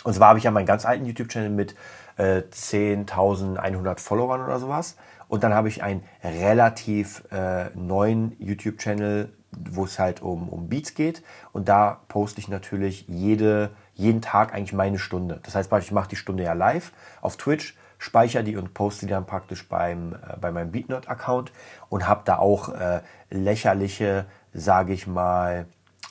Und 0.03 0.13
zwar 0.13 0.29
habe 0.29 0.37
ich 0.37 0.45
ja 0.45 0.51
meinen 0.51 0.67
ganz 0.67 0.85
alten 0.85 1.05
YouTube-Channel 1.05 1.49
mit 1.49 1.75
äh, 2.17 2.43
10.100 2.51 3.99
Followern 3.99 4.41
oder 4.41 4.59
sowas. 4.59 4.95
Und 5.27 5.43
dann 5.43 5.55
habe 5.55 5.69
ich 5.69 5.81
einen 5.81 6.03
relativ 6.23 7.23
äh, 7.31 7.71
neuen 7.73 8.35
YouTube-Channel, 8.37 9.33
wo 9.71 9.85
es 9.85 9.97
halt 9.97 10.21
um, 10.21 10.47
um 10.49 10.69
Beats 10.69 10.93
geht. 10.93 11.23
Und 11.51 11.67
da 11.67 12.01
poste 12.07 12.39
ich 12.39 12.47
natürlich 12.47 13.07
jede 13.07 13.71
jeden 13.95 14.21
Tag 14.21 14.53
eigentlich 14.53 14.73
meine 14.73 14.99
Stunde. 14.99 15.39
Das 15.43 15.55
heißt, 15.55 15.71
ich 15.79 15.91
mache 15.91 16.09
die 16.09 16.15
Stunde 16.15 16.43
ja 16.43 16.53
live 16.53 16.91
auf 17.21 17.37
Twitch, 17.37 17.75
speichere 17.97 18.43
die 18.43 18.57
und 18.57 18.73
poste 18.73 19.05
die 19.05 19.11
dann 19.11 19.25
praktisch 19.25 19.67
beim, 19.67 20.13
äh, 20.13 20.37
bei 20.39 20.51
meinem 20.51 20.71
BeatNode-Account 20.71 21.51
und 21.89 22.07
habe 22.07 22.21
da 22.25 22.37
auch 22.37 22.69
äh, 22.69 23.01
lächerliche, 23.29 24.25
sage 24.53 24.93
ich 24.93 25.07
mal, 25.07 25.65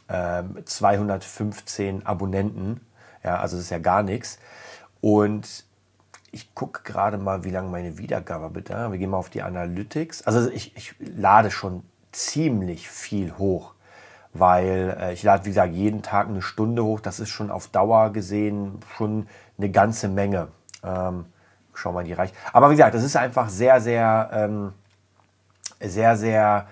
äh, 0.08 0.42
215 0.64 2.06
Abonnenten. 2.06 2.80
Ja, 3.24 3.38
also 3.38 3.56
das 3.56 3.66
ist 3.66 3.70
ja 3.70 3.78
gar 3.78 4.02
nichts. 4.02 4.38
Und 5.00 5.64
ich 6.30 6.54
gucke 6.54 6.82
gerade 6.82 7.18
mal, 7.18 7.44
wie 7.44 7.50
lange 7.50 7.68
meine 7.68 7.98
Wiedergabe 7.98 8.50
bitte. 8.50 8.90
Wir 8.90 8.98
gehen 8.98 9.10
mal 9.10 9.18
auf 9.18 9.30
die 9.30 9.42
Analytics. 9.42 10.22
Also 10.22 10.50
ich, 10.50 10.76
ich 10.76 10.94
lade 10.98 11.50
schon 11.50 11.82
ziemlich 12.10 12.88
viel 12.88 13.36
hoch 13.38 13.74
weil 14.32 14.96
äh, 14.98 15.12
ich 15.12 15.22
lade, 15.22 15.44
wie 15.44 15.50
gesagt, 15.50 15.74
jeden 15.74 16.02
Tag 16.02 16.28
eine 16.28 16.42
Stunde 16.42 16.84
hoch. 16.84 17.00
Das 17.00 17.20
ist 17.20 17.28
schon 17.28 17.50
auf 17.50 17.68
Dauer 17.68 18.12
gesehen 18.12 18.80
schon 18.96 19.28
eine 19.58 19.70
ganze 19.70 20.08
Menge. 20.08 20.48
Ähm, 20.82 21.26
schau 21.74 21.92
mal, 21.92 22.04
die 22.04 22.12
reicht. 22.12 22.34
Aber 22.52 22.70
wie 22.70 22.74
gesagt, 22.74 22.94
das 22.94 23.04
ist 23.04 23.16
einfach 23.16 23.48
sehr, 23.48 23.80
sehr, 23.80 24.30
ähm, 24.32 24.72
sehr, 25.80 26.16
sehr, 26.16 26.66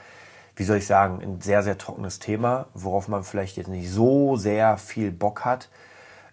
wie 0.61 0.65
soll 0.65 0.77
ich 0.77 0.87
sagen, 0.87 1.23
ein 1.23 1.41
sehr, 1.41 1.63
sehr 1.63 1.79
trockenes 1.79 2.19
Thema, 2.19 2.67
worauf 2.75 3.09
man 3.09 3.25
vielleicht 3.25 3.57
jetzt 3.57 3.69
nicht 3.69 3.91
so 3.91 4.37
sehr 4.37 4.77
viel 4.77 5.11
Bock 5.11 5.47
hat. 5.47 5.71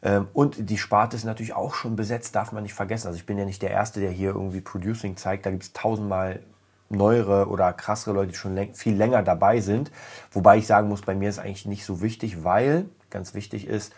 Ähm, 0.04 0.28
und 0.34 0.70
die 0.70 0.78
Sparte 0.78 1.16
ist 1.16 1.24
natürlich 1.24 1.54
auch 1.54 1.74
schon 1.74 1.96
besetzt, 1.96 2.36
darf 2.36 2.52
man 2.52 2.64
nicht 2.64 2.74
vergessen. 2.74 3.08
Also 3.08 3.18
ich 3.18 3.26
bin 3.26 3.38
ja 3.38 3.46
nicht 3.46 3.62
der 3.62 3.72
Erste, 3.72 4.02
der 4.02 4.12
hier 4.12 4.32
irgendwie 4.32 4.60
Producing 4.60 5.16
zeigt. 5.16 5.46
Da 5.46 5.50
gibt 5.52 5.64
es 5.64 5.72
tausendmal 5.72 6.42
neuere 6.90 7.48
oder 7.48 7.72
krassere 7.72 8.14
Leute, 8.14 8.34
die 8.34 8.38
schon 8.38 8.74
viel 8.74 8.98
länger 8.98 9.24
dabei 9.24 9.62
sind. 9.62 9.92
Wobei 10.32 10.58
ich 10.58 10.68
sagen 10.68 10.90
muss, 10.90 11.04
bei 11.04 11.16
mir 11.16 11.30
ist 11.30 11.40
eigentlich 11.40 11.66
nicht 11.66 11.86
so 11.86 12.02
wichtig, 12.02 12.44
weil 12.44 12.84
ganz 13.10 13.34
wichtig 13.34 13.66
ist, 13.66 13.94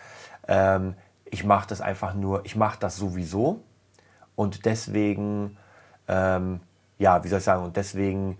ähm, 0.47 0.93
ich 1.25 1.43
mache 1.43 1.67
das 1.67 1.81
einfach 1.81 2.13
nur, 2.13 2.45
ich 2.45 2.55
mache 2.55 2.77
das 2.79 2.97
sowieso 2.97 3.63
und 4.35 4.65
deswegen, 4.67 5.57
ähm, 6.07 6.59
ja, 6.99 7.23
wie 7.23 7.29
soll 7.29 7.39
ich 7.39 7.45
sagen, 7.45 7.63
und 7.63 7.77
deswegen 7.77 8.37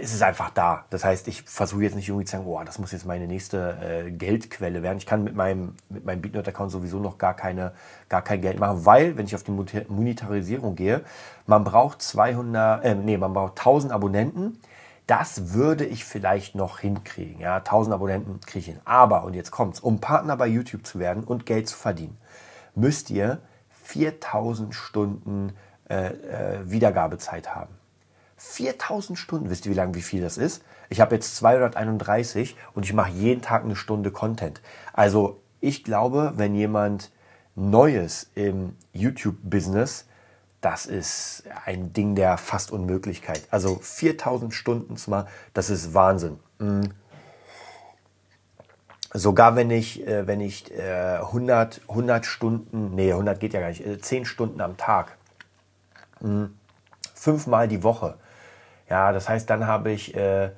ist 0.00 0.14
es 0.14 0.22
einfach 0.22 0.50
da. 0.50 0.84
Das 0.90 1.04
heißt, 1.04 1.28
ich 1.28 1.42
versuche 1.42 1.82
jetzt 1.82 1.94
nicht 1.94 2.08
irgendwie 2.08 2.24
zu 2.24 2.32
sagen, 2.32 2.46
oh, 2.46 2.60
das 2.64 2.78
muss 2.78 2.92
jetzt 2.92 3.06
meine 3.06 3.26
nächste 3.26 4.06
äh, 4.06 4.10
Geldquelle 4.10 4.82
werden. 4.82 4.98
Ich 4.98 5.06
kann 5.06 5.22
mit 5.22 5.34
meinem, 5.34 5.74
mit 5.88 6.04
meinem 6.04 6.20
BeatNerd-Account 6.22 6.72
sowieso 6.72 6.98
noch 6.98 7.18
gar, 7.18 7.34
keine, 7.34 7.72
gar 8.08 8.22
kein 8.22 8.40
Geld 8.40 8.58
machen, 8.58 8.84
weil, 8.86 9.16
wenn 9.16 9.26
ich 9.26 9.34
auf 9.34 9.42
die 9.42 9.52
Monetarisierung 9.52 10.74
gehe, 10.74 11.02
man 11.46 11.64
braucht 11.64 12.02
200, 12.02 12.84
äh, 12.84 12.94
nee, 12.94 13.16
man 13.16 13.32
braucht 13.32 13.58
1000 13.58 13.92
Abonnenten. 13.92 14.58
Das 15.06 15.52
würde 15.54 15.84
ich 15.84 16.04
vielleicht 16.04 16.54
noch 16.54 16.78
hinkriegen. 16.78 17.40
Ja, 17.40 17.56
1000 17.56 17.94
Abonnenten 17.94 18.40
kriege 18.40 18.60
ich 18.60 18.66
hin. 18.66 18.80
Aber, 18.84 19.24
und 19.24 19.34
jetzt 19.34 19.50
kommt's, 19.50 19.80
um 19.80 20.00
Partner 20.00 20.36
bei 20.36 20.46
YouTube 20.46 20.86
zu 20.86 20.98
werden 20.98 21.24
und 21.24 21.46
Geld 21.46 21.68
zu 21.68 21.76
verdienen, 21.76 22.16
müsst 22.74 23.10
ihr 23.10 23.38
4000 23.84 24.74
Stunden 24.74 25.52
äh, 25.88 26.06
äh, 26.06 26.70
Wiedergabezeit 26.70 27.54
haben. 27.56 27.79
4000 28.40 29.18
Stunden. 29.18 29.50
Wisst 29.50 29.66
ihr, 29.66 29.72
wie 29.72 29.76
lange, 29.76 29.94
wie 29.94 30.02
viel 30.02 30.22
das 30.22 30.38
ist? 30.38 30.62
Ich 30.88 31.00
habe 31.00 31.14
jetzt 31.14 31.36
231 31.36 32.56
und 32.74 32.84
ich 32.84 32.94
mache 32.94 33.10
jeden 33.10 33.42
Tag 33.42 33.64
eine 33.64 33.76
Stunde 33.76 34.10
Content. 34.10 34.62
Also 34.94 35.40
ich 35.60 35.84
glaube, 35.84 36.32
wenn 36.36 36.54
jemand 36.54 37.12
Neues 37.54 38.30
im 38.34 38.76
YouTube-Business, 38.94 40.06
das 40.62 40.86
ist 40.86 41.44
ein 41.66 41.92
Ding 41.92 42.14
der 42.14 42.38
fast 42.38 42.72
Unmöglichkeit. 42.72 43.42
Also 43.50 43.78
4000 43.82 44.54
Stunden 44.54 44.96
machen, 45.10 45.28
das 45.52 45.68
ist 45.68 45.92
Wahnsinn. 45.92 46.38
Mhm. 46.58 46.92
Sogar 49.12 49.54
wenn 49.54 49.70
ich, 49.70 50.06
äh, 50.06 50.26
wenn 50.26 50.40
ich 50.40 50.72
100, 50.72 51.82
100 51.88 52.24
Stunden, 52.24 52.94
nee, 52.94 53.12
100 53.12 53.38
geht 53.38 53.52
ja 53.52 53.60
gar 53.60 53.68
nicht, 53.68 53.84
10 54.04 54.22
äh, 54.22 54.24
Stunden 54.24 54.60
am 54.62 54.78
Tag, 54.78 55.18
mhm. 56.20 56.54
fünfmal 57.14 57.68
die 57.68 57.82
Woche, 57.82 58.16
ja, 58.90 59.12
das 59.12 59.28
heißt, 59.28 59.48
dann 59.48 59.66
habe 59.66 59.92
ich 59.92 60.14
äh, 60.16 60.50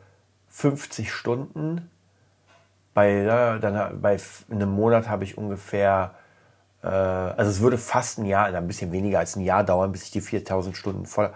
50 0.48 1.12
Stunden. 1.12 1.90
Bei, 2.94 3.58
dann, 3.60 4.00
bei 4.00 4.18
einem 4.50 4.70
Monat 4.70 5.08
habe 5.08 5.24
ich 5.24 5.38
ungefähr, 5.38 6.14
äh, 6.82 6.88
also 6.88 7.50
es 7.50 7.60
würde 7.60 7.78
fast 7.78 8.18
ein 8.18 8.26
Jahr, 8.26 8.46
ein 8.46 8.66
bisschen 8.66 8.92
weniger 8.92 9.18
als 9.18 9.36
ein 9.36 9.42
Jahr 9.42 9.64
dauern, 9.64 9.92
bis 9.92 10.04
ich 10.04 10.10
die 10.10 10.20
4000 10.20 10.76
Stunden 10.76 11.06
voll. 11.06 11.30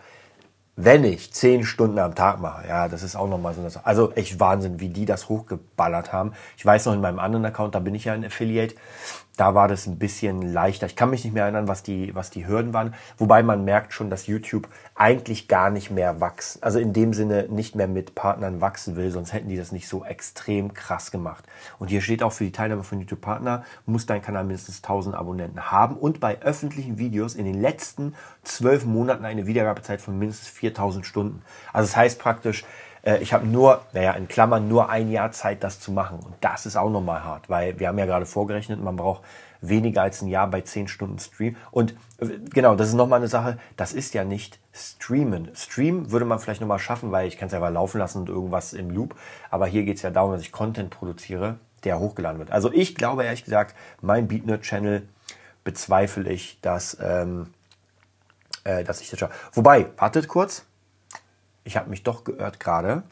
Wenn 0.79 1.05
ich 1.05 1.33
10 1.33 1.65
Stunden 1.65 1.99
am 1.99 2.15
Tag 2.15 2.41
mache, 2.41 2.69
ja, 2.69 2.89
das 2.89 3.03
ist 3.03 3.17
auch 3.17 3.29
nochmal 3.29 3.55
so. 3.55 3.81
Also 3.85 4.13
echt 4.13 4.39
Wahnsinn, 4.41 4.81
wie 4.81 4.91
die 4.91 5.07
das 5.07 5.31
hochgeballert 5.31 6.13
haben. 6.13 6.33
Ich 6.59 6.67
weiß 6.67 6.85
noch 6.87 6.93
in 6.93 7.01
meinem 7.01 7.19
anderen 7.19 7.47
Account, 7.47 7.75
da 7.75 7.79
bin 7.79 7.95
ich 7.95 8.05
ja 8.05 8.13
ein 8.13 8.25
Affiliate 8.27 8.75
da 9.37 9.55
war 9.55 9.69
das 9.69 9.87
ein 9.87 9.99
bisschen 9.99 10.41
leichter. 10.41 10.87
Ich 10.87 10.97
kann 10.97 11.11
mich 11.11 11.25
nicht 11.25 11.35
mehr 11.35 11.45
erinnern, 11.45 11.69
was 11.69 11.83
die, 11.83 12.15
was 12.15 12.31
die 12.31 12.47
Hürden 12.47 12.73
waren. 12.73 12.95
Wobei 13.19 13.43
man 13.43 13.65
merkt 13.65 13.93
schon, 13.93 14.09
dass 14.09 14.27
YouTube 14.27 14.69
eigentlich 14.95 15.47
gar 15.47 15.71
nicht 15.71 15.91
mehr 15.91 16.21
wachsen. 16.21 16.63
Also 16.63 16.79
in 16.79 16.93
dem 16.93 17.13
Sinne 17.13 17.47
nicht 17.51 17.75
mehr 17.75 17.89
mit 17.89 18.15
Partnern 18.15 18.61
wachsen 18.61 18.97
will, 18.97 19.11
sonst 19.11 19.33
hätten 19.33 19.49
die 19.49 19.57
das 19.57 19.73
nicht 19.73 19.89
so 19.89 20.05
extrem 20.05 20.73
krass 20.73 21.11
gemacht. 21.11 21.45
Und 21.79 21.89
hier 21.89 22.01
steht 22.01 22.23
auch 22.23 22.33
für 22.33 22.45
die 22.45 22.53
Teilnahme 22.53 22.83
von 22.83 22.99
YouTube 22.99 23.21
Partner, 23.21 23.65
muss 23.85 24.07
dein 24.07 24.23
Kanal 24.23 24.45
mindestens 24.45 24.83
1000 24.83 25.15
Abonnenten 25.15 25.71
haben 25.71 25.97
und 25.97 26.19
bei 26.19 26.41
öffentlichen 26.41 26.99
Videos 26.99 27.35
in 27.35 27.45
den 27.45 27.61
letzten 27.61 28.15
zwölf 28.43 28.85
Monaten 28.87 29.25
eine 29.25 29.47
Wiedergabezeit 29.47 30.01
von 30.01 30.19
mindestens 30.19 30.49
4000 30.49 31.05
Stunden. 31.05 31.43
Also 31.73 31.89
das 31.89 31.97
heißt 31.97 32.19
praktisch, 32.19 32.65
äh, 33.07 33.19
ich 33.19 33.33
habe 33.33 33.47
nur, 33.47 33.83
naja, 33.93 34.13
in 34.13 34.29
Klammern 34.29 34.69
nur 34.69 34.91
ein 34.91 35.11
Jahr 35.11 35.33
Zeit, 35.33 35.63
das 35.63 35.81
zu 35.81 35.93
machen. 35.93 36.19
Und 36.19 36.35
das 36.41 36.67
ist 36.67 36.77
auch 36.77 36.91
nochmal 36.91 37.25
hart, 37.25 37.49
weil 37.49 37.79
wir 37.79 37.89
haben 37.89 37.99
ja 37.99 38.07
gerade 38.07 38.27
vorgerechnet, 38.27 38.83
man 38.83 38.97
braucht 38.97 39.23
weniger 39.63 40.03
als 40.03 40.21
ein 40.21 40.29
Jahr 40.29 40.49
bei 40.49 40.61
10 40.61 40.89
Stunden 40.89 41.19
Stream. 41.19 41.57
Und 41.71 41.93
äh, 42.19 42.39
genau, 42.51 42.75
das 42.75 42.89
ist 42.89 42.95
nochmal 42.95 43.21
eine 43.21 43.29
Sache, 43.29 43.59
das 43.77 43.93
ist 43.93 44.13
ja 44.13 44.25
nicht 44.25 44.59
Streamen. 44.75 45.51
Stream 45.55 46.11
würde 46.11 46.27
man 46.27 46.39
vielleicht 46.39 46.61
nochmal 46.61 46.79
schaffen, 46.79 47.13
weil 47.13 47.29
ich 47.29 47.39
kann 47.39 47.49
es 47.49 47.59
mal 47.59 47.73
laufen 47.73 47.99
lassen 47.99 48.19
und 48.19 48.29
irgendwas 48.29 48.73
im 48.73 48.91
Loop. 48.91 49.15
Aber 49.51 49.67
hier 49.67 49.85
geht 49.85 49.97
es 49.97 50.03
ja 50.03 50.11
darum, 50.11 50.33
dass 50.33 50.43
ich 50.43 50.53
Content 50.53 50.91
produziere, 50.91 51.57
der 51.85 51.99
hochgeladen 51.99 52.39
wird. 52.39 52.51
Also 52.51 52.71
ich 52.73 52.95
glaube 52.95 53.25
ehrlich 53.25 53.45
gesagt, 53.45 53.75
mein 54.03 54.29
BeatNerd-Channel 54.29 55.09
bezweifle 55.65 56.31
ich, 56.31 56.61
dass, 56.61 56.97
ähm, 57.01 57.53
äh, 58.65 58.85
dass 58.85 59.01
ich 59.01 59.11
das 59.11 59.19
schaffe. 59.19 59.35
Wobei, 59.53 59.87
wartet 59.97 60.29
kurz 60.29 60.67
ich 61.67 61.77
habe 61.77 61.91
mich 61.91 62.03
doch 62.03 62.25
geirrt 62.25 62.61
gerade. 62.61 63.03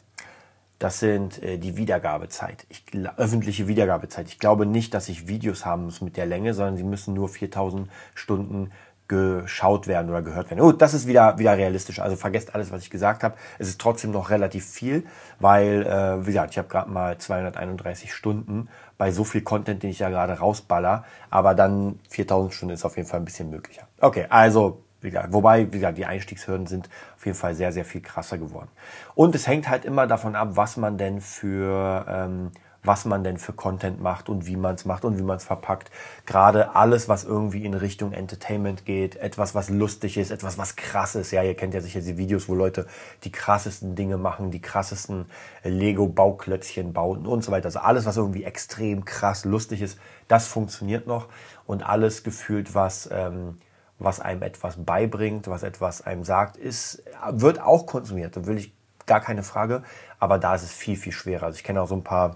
Das 0.79 0.99
sind 0.99 1.41
äh, 1.41 1.57
die 1.57 1.77
Wiedergabezeit, 1.77 2.65
ich, 2.69 2.83
öffentliche 3.17 3.67
Wiedergabezeit. 3.67 4.27
Ich 4.27 4.39
glaube 4.39 4.65
nicht, 4.65 4.93
dass 4.93 5.07
ich 5.09 5.27
Videos 5.27 5.65
haben 5.65 5.85
muss 5.85 6.01
mit 6.01 6.17
der 6.17 6.25
Länge, 6.25 6.53
sondern 6.53 6.75
sie 6.75 6.83
müssen 6.83 7.13
nur 7.13 7.29
4000 7.29 7.89
Stunden 8.13 8.71
geschaut 9.07 9.87
werden 9.87 10.09
oder 10.09 10.21
gehört 10.21 10.49
werden. 10.49 10.61
Oh, 10.61 10.71
das 10.71 10.93
ist 10.93 11.05
wieder, 11.05 11.37
wieder 11.37 11.55
realistisch. 11.55 11.99
Also 11.99 12.15
vergesst 12.15 12.55
alles, 12.55 12.71
was 12.71 12.81
ich 12.81 12.89
gesagt 12.89 13.23
habe. 13.23 13.35
Es 13.59 13.67
ist 13.67 13.79
trotzdem 13.79 14.11
noch 14.11 14.31
relativ 14.31 14.65
viel, 14.65 15.05
weil, 15.39 15.85
äh, 15.85 16.21
wie 16.21 16.31
gesagt, 16.31 16.51
ich 16.51 16.57
habe 16.57 16.67
gerade 16.67 16.89
mal 16.89 17.17
231 17.17 18.13
Stunden 18.13 18.67
bei 18.97 19.11
so 19.11 19.23
viel 19.23 19.41
Content, 19.41 19.83
den 19.83 19.91
ich 19.91 19.99
ja 19.99 20.09
gerade 20.09 20.33
rausballer. 20.39 21.05
Aber 21.29 21.53
dann 21.53 21.99
4000 22.09 22.53
Stunden 22.53 22.73
ist 22.73 22.83
auf 22.83 22.97
jeden 22.97 23.07
Fall 23.07 23.19
ein 23.19 23.25
bisschen 23.25 23.49
möglicher. 23.49 23.87
Okay, 23.99 24.25
also 24.29 24.84
wobei, 25.29 25.67
wie 25.67 25.77
gesagt, 25.77 25.97
die 25.97 26.05
Einstiegshürden 26.05 26.67
sind 26.67 26.89
auf 27.15 27.25
jeden 27.25 27.37
Fall 27.37 27.55
sehr, 27.55 27.71
sehr 27.71 27.85
viel 27.85 28.01
krasser 28.01 28.37
geworden. 28.37 28.69
Und 29.13 29.35
es 29.35 29.47
hängt 29.47 29.69
halt 29.69 29.85
immer 29.85 30.07
davon 30.07 30.35
ab, 30.35 30.49
was 30.53 30.77
man 30.77 30.97
denn 30.97 31.21
für, 31.21 32.05
ähm, 32.07 32.51
was 32.85 33.05
man 33.05 33.23
denn 33.23 33.37
für 33.37 33.53
Content 33.53 34.01
macht 34.01 34.29
und 34.29 34.45
wie 34.45 34.55
man 34.55 34.75
es 34.75 34.85
macht 34.85 35.05
und 35.05 35.17
wie 35.17 35.23
man 35.23 35.37
es 35.37 35.43
verpackt. 35.43 35.91
Gerade 36.25 36.75
alles, 36.75 37.09
was 37.09 37.23
irgendwie 37.23 37.65
in 37.65 37.73
Richtung 37.73 38.13
Entertainment 38.13 38.85
geht, 38.85 39.15
etwas, 39.15 39.55
was 39.55 39.69
lustig 39.69 40.17
ist, 40.17 40.31
etwas, 40.31 40.57
was 40.57 40.75
krass 40.75 41.15
ist. 41.15 41.31
Ja, 41.31 41.43
ihr 41.43 41.55
kennt 41.55 41.73
ja 41.73 41.81
sicher 41.81 42.01
die 42.01 42.17
Videos, 42.17 42.47
wo 42.47 42.55
Leute 42.55 42.85
die 43.23 43.31
krassesten 43.31 43.95
Dinge 43.95 44.17
machen, 44.17 44.51
die 44.51 44.61
krassesten 44.61 45.25
Lego-Bauklötzchen 45.63 46.93
bauen 46.93 47.25
und 47.25 47.43
so 47.43 47.51
weiter. 47.51 47.65
Also 47.65 47.79
alles, 47.79 48.05
was 48.05 48.17
irgendwie 48.17 48.43
extrem 48.43 49.05
krass 49.05 49.45
lustig 49.45 49.81
ist, 49.81 49.99
das 50.27 50.47
funktioniert 50.47 51.07
noch. 51.07 51.27
Und 51.65 51.83
alles 51.83 52.23
gefühlt, 52.23 52.75
was 52.75 53.09
ähm, 53.11 53.57
was 53.99 54.19
einem 54.19 54.41
etwas 54.41 54.75
beibringt, 54.77 55.47
was 55.47 55.63
etwas 55.63 56.01
einem 56.01 56.23
sagt, 56.23 56.57
ist, 56.57 57.03
wird 57.29 57.61
auch 57.61 57.85
konsumiert. 57.85 58.35
Da 58.35 58.45
will 58.45 58.57
ich 58.57 58.73
gar 59.05 59.21
keine 59.21 59.43
Frage. 59.43 59.83
Aber 60.19 60.37
da 60.37 60.55
ist 60.55 60.63
es 60.63 60.71
viel, 60.71 60.97
viel 60.97 61.11
schwerer. 61.11 61.45
Also 61.47 61.57
ich 61.57 61.63
kenne 61.63 61.81
auch 61.81 61.87
so 61.87 61.95
ein 61.95 62.03
paar 62.03 62.35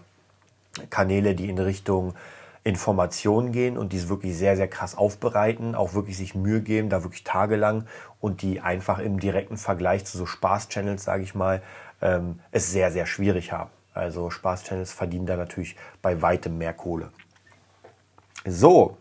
Kanäle, 0.90 1.36
die 1.36 1.50
in 1.50 1.58
Richtung 1.58 2.14
Informationen 2.64 3.52
gehen 3.52 3.78
und 3.78 3.94
die 3.94 3.98
es 3.98 4.10
wirklich 4.10 4.38
sehr, 4.38 4.56
sehr 4.56 4.68
krass 4.68 4.96
aufbereiten, 4.96 5.76
auch 5.76 5.94
wirklich 5.94 6.18
sich 6.18 6.36
Mühe 6.36 6.62
geben, 6.62 6.90
da 6.90 7.04
wirklich 7.04 7.24
tagelang 7.24 7.86
und 8.20 8.42
die 8.42 8.60
einfach 8.60 9.00
im 9.00 9.20
direkten 9.20 9.58
Vergleich 9.58 10.06
zu 10.06 10.18
so 10.18 10.26
Spaß-Channels, 10.26 11.04
sage 11.04 11.24
ich 11.24 11.34
mal, 11.34 11.62
ähm, 12.02 12.40
es 12.52 12.72
sehr, 12.72 12.92
sehr 12.92 13.06
schwierig 13.06 13.52
haben. 13.52 13.70
Also 13.94 14.30
Spaß-Channels 14.30 14.92
verdienen 14.92 15.26
da 15.26 15.36
natürlich 15.36 15.76
bei 16.02 16.22
weitem 16.22 16.58
mehr 16.58 16.74
Kohle. 16.74 17.12
So, 18.46 18.98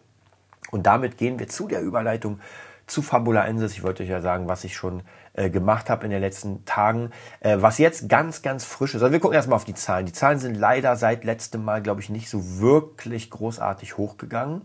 und 0.71 0.87
damit 0.87 1.17
gehen 1.17 1.39
wir 1.39 1.49
zu 1.49 1.69
der 1.69 1.83
Überleitung 1.83 2.41
zu 2.89 3.03
Fabula 3.03 3.45
Ensis. 3.47 3.73
Ich 3.73 3.83
wollte 3.83 4.03
euch 4.03 4.09
ja 4.09 4.21
sagen, 4.21 4.49
was 4.49 4.65
ich 4.65 4.75
schon 4.75 5.03
äh, 5.35 5.51
gemacht 5.51 5.91
habe 5.91 6.05
in 6.05 6.11
den 6.11 6.21
letzten 6.21 6.65
Tagen. 6.65 7.11
Äh, 7.41 7.59
was 7.61 7.79
jetzt 7.79 8.09
ganz, 8.09 8.43
ganz 8.43 8.65
frisch 8.65 8.95
ist. 8.95 9.03
Also 9.03 9.13
wir 9.13 9.21
gucken 9.21 9.37
erstmal 9.37 9.57
auf 9.57 9.65
die 9.65 9.75
Zahlen. 9.75 10.07
Die 10.07 10.13
Zahlen 10.13 10.39
sind 10.39 10.57
leider 10.57 10.97
seit 10.97 11.25
letztem 11.25 11.65
Mal, 11.65 11.83
glaube 11.83 12.01
ich, 12.01 12.09
nicht 12.09 12.31
so 12.31 12.59
wirklich 12.61 13.31
großartig 13.31 13.99
hochgegangen. 13.99 14.63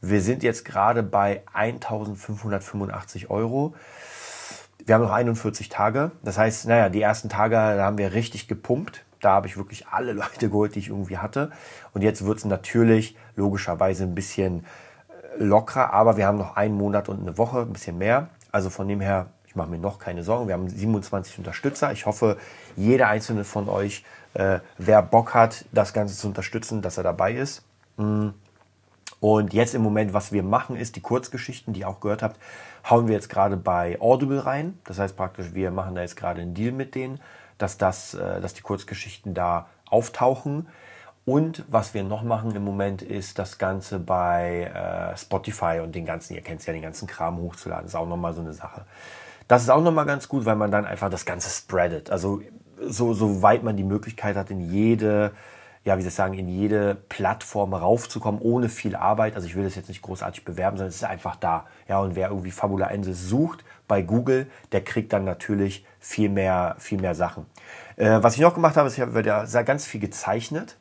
Wir 0.00 0.22
sind 0.22 0.42
jetzt 0.42 0.64
gerade 0.64 1.02
bei 1.02 1.42
1585 1.52 3.28
Euro. 3.28 3.74
Wir 4.84 4.94
haben 4.94 5.02
noch 5.02 5.12
41 5.12 5.68
Tage. 5.68 6.12
Das 6.22 6.38
heißt, 6.38 6.66
naja, 6.66 6.88
die 6.88 7.02
ersten 7.02 7.28
Tage, 7.28 7.54
da 7.54 7.84
haben 7.84 7.98
wir 7.98 8.14
richtig 8.14 8.48
gepumpt. 8.48 9.04
Da 9.20 9.32
habe 9.32 9.46
ich 9.46 9.58
wirklich 9.58 9.88
alle 9.88 10.12
Leute 10.14 10.48
geholt, 10.48 10.74
die 10.74 10.78
ich 10.78 10.88
irgendwie 10.88 11.18
hatte. 11.18 11.50
Und 11.92 12.00
jetzt 12.00 12.24
wird 12.24 12.38
es 12.38 12.46
natürlich 12.46 13.16
logischerweise 13.36 14.04
ein 14.04 14.14
bisschen 14.14 14.64
lockerer, 15.38 15.92
aber 15.92 16.16
wir 16.16 16.26
haben 16.26 16.38
noch 16.38 16.56
einen 16.56 16.76
Monat 16.76 17.08
und 17.08 17.20
eine 17.20 17.38
Woche, 17.38 17.60
ein 17.60 17.72
bisschen 17.72 17.98
mehr. 17.98 18.28
Also 18.52 18.70
von 18.70 18.88
dem 18.88 19.00
her, 19.00 19.26
ich 19.46 19.56
mache 19.56 19.70
mir 19.70 19.78
noch 19.78 19.98
keine 19.98 20.22
Sorgen. 20.22 20.48
Wir 20.48 20.54
haben 20.54 20.68
27 20.68 21.38
Unterstützer. 21.38 21.92
Ich 21.92 22.06
hoffe, 22.06 22.36
jeder 22.76 23.08
einzelne 23.08 23.44
von 23.44 23.68
euch, 23.68 24.04
äh, 24.34 24.60
wer 24.78 25.02
Bock 25.02 25.34
hat, 25.34 25.64
das 25.72 25.92
Ganze 25.92 26.16
zu 26.16 26.26
unterstützen, 26.28 26.82
dass 26.82 26.96
er 26.96 27.04
dabei 27.04 27.34
ist. 27.34 27.64
Mm. 27.96 28.28
Und 29.20 29.52
jetzt 29.52 29.74
im 29.74 29.82
Moment, 29.82 30.14
was 30.14 30.32
wir 30.32 30.42
machen, 30.42 30.76
ist 30.76 30.96
die 30.96 31.02
Kurzgeschichten, 31.02 31.74
die 31.74 31.80
ihr 31.80 31.88
auch 31.88 32.00
gehört 32.00 32.22
habt, 32.22 32.38
hauen 32.88 33.06
wir 33.06 33.14
jetzt 33.14 33.28
gerade 33.28 33.58
bei 33.58 34.00
Audible 34.00 34.46
rein. 34.46 34.78
Das 34.84 34.98
heißt 34.98 35.14
praktisch, 35.16 35.52
wir 35.52 35.70
machen 35.70 35.94
da 35.94 36.00
jetzt 36.00 36.16
gerade 36.16 36.40
einen 36.40 36.54
Deal 36.54 36.72
mit 36.72 36.94
denen, 36.94 37.20
dass, 37.58 37.76
das, 37.76 38.14
äh, 38.14 38.40
dass 38.40 38.54
die 38.54 38.62
Kurzgeschichten 38.62 39.34
da 39.34 39.66
auftauchen. 39.90 40.68
Und 41.24 41.64
was 41.68 41.94
wir 41.94 42.02
noch 42.02 42.22
machen 42.22 42.54
im 42.56 42.64
Moment 42.64 43.02
ist 43.02 43.38
das 43.38 43.58
Ganze 43.58 43.98
bei 43.98 44.64
äh, 44.64 45.16
Spotify 45.16 45.80
und 45.82 45.94
den 45.94 46.06
ganzen, 46.06 46.34
ihr 46.34 46.40
kennt 46.40 46.60
es 46.60 46.66
ja, 46.66 46.72
den 46.72 46.82
ganzen 46.82 47.06
Kram 47.06 47.38
hochzuladen. 47.38 47.86
Ist 47.86 47.94
auch 47.94 48.08
nochmal 48.08 48.32
so 48.34 48.40
eine 48.40 48.52
Sache. 48.52 48.84
Das 49.46 49.62
ist 49.62 49.68
auch 49.68 49.82
nochmal 49.82 50.06
ganz 50.06 50.28
gut, 50.28 50.44
weil 50.44 50.56
man 50.56 50.70
dann 50.70 50.86
einfach 50.86 51.10
das 51.10 51.26
Ganze 51.26 51.50
spreadet. 51.50 52.10
Also 52.10 52.40
so, 52.80 53.12
so 53.12 53.42
weit 53.42 53.62
man 53.62 53.76
die 53.76 53.84
Möglichkeit 53.84 54.36
hat, 54.36 54.50
in 54.50 54.60
jede, 54.60 55.32
ja, 55.84 55.98
wie 55.98 56.02
soll 56.02 56.08
ich 56.08 56.14
sagen, 56.14 56.34
in 56.34 56.48
jede 56.48 56.94
Plattform 56.94 57.74
raufzukommen, 57.74 58.40
ohne 58.40 58.68
viel 58.68 58.96
Arbeit. 58.96 59.34
Also 59.34 59.46
ich 59.46 59.54
will 59.54 59.64
das 59.64 59.74
jetzt 59.74 59.88
nicht 59.88 60.02
großartig 60.02 60.44
bewerben, 60.44 60.78
sondern 60.78 60.88
es 60.88 60.96
ist 60.96 61.04
einfach 61.04 61.36
da. 61.36 61.66
Ja, 61.86 62.00
und 62.00 62.16
wer 62.16 62.30
irgendwie 62.30 62.50
Fabula 62.50 62.86
Ensis 62.86 63.28
sucht 63.28 63.62
bei 63.86 64.02
Google, 64.02 64.46
der 64.72 64.82
kriegt 64.82 65.12
dann 65.12 65.24
natürlich 65.24 65.84
viel 65.98 66.30
mehr, 66.30 66.76
viel 66.78 67.00
mehr 67.00 67.14
Sachen. 67.14 67.44
Äh, 67.96 68.22
was 68.22 68.36
ich 68.36 68.40
noch 68.40 68.54
gemacht 68.54 68.76
habe, 68.76 68.88
ist, 68.88 68.96
ich 68.96 69.02
habe 69.02 69.64
ganz 69.64 69.84
viel 69.84 70.00
gezeichnet 70.00 70.76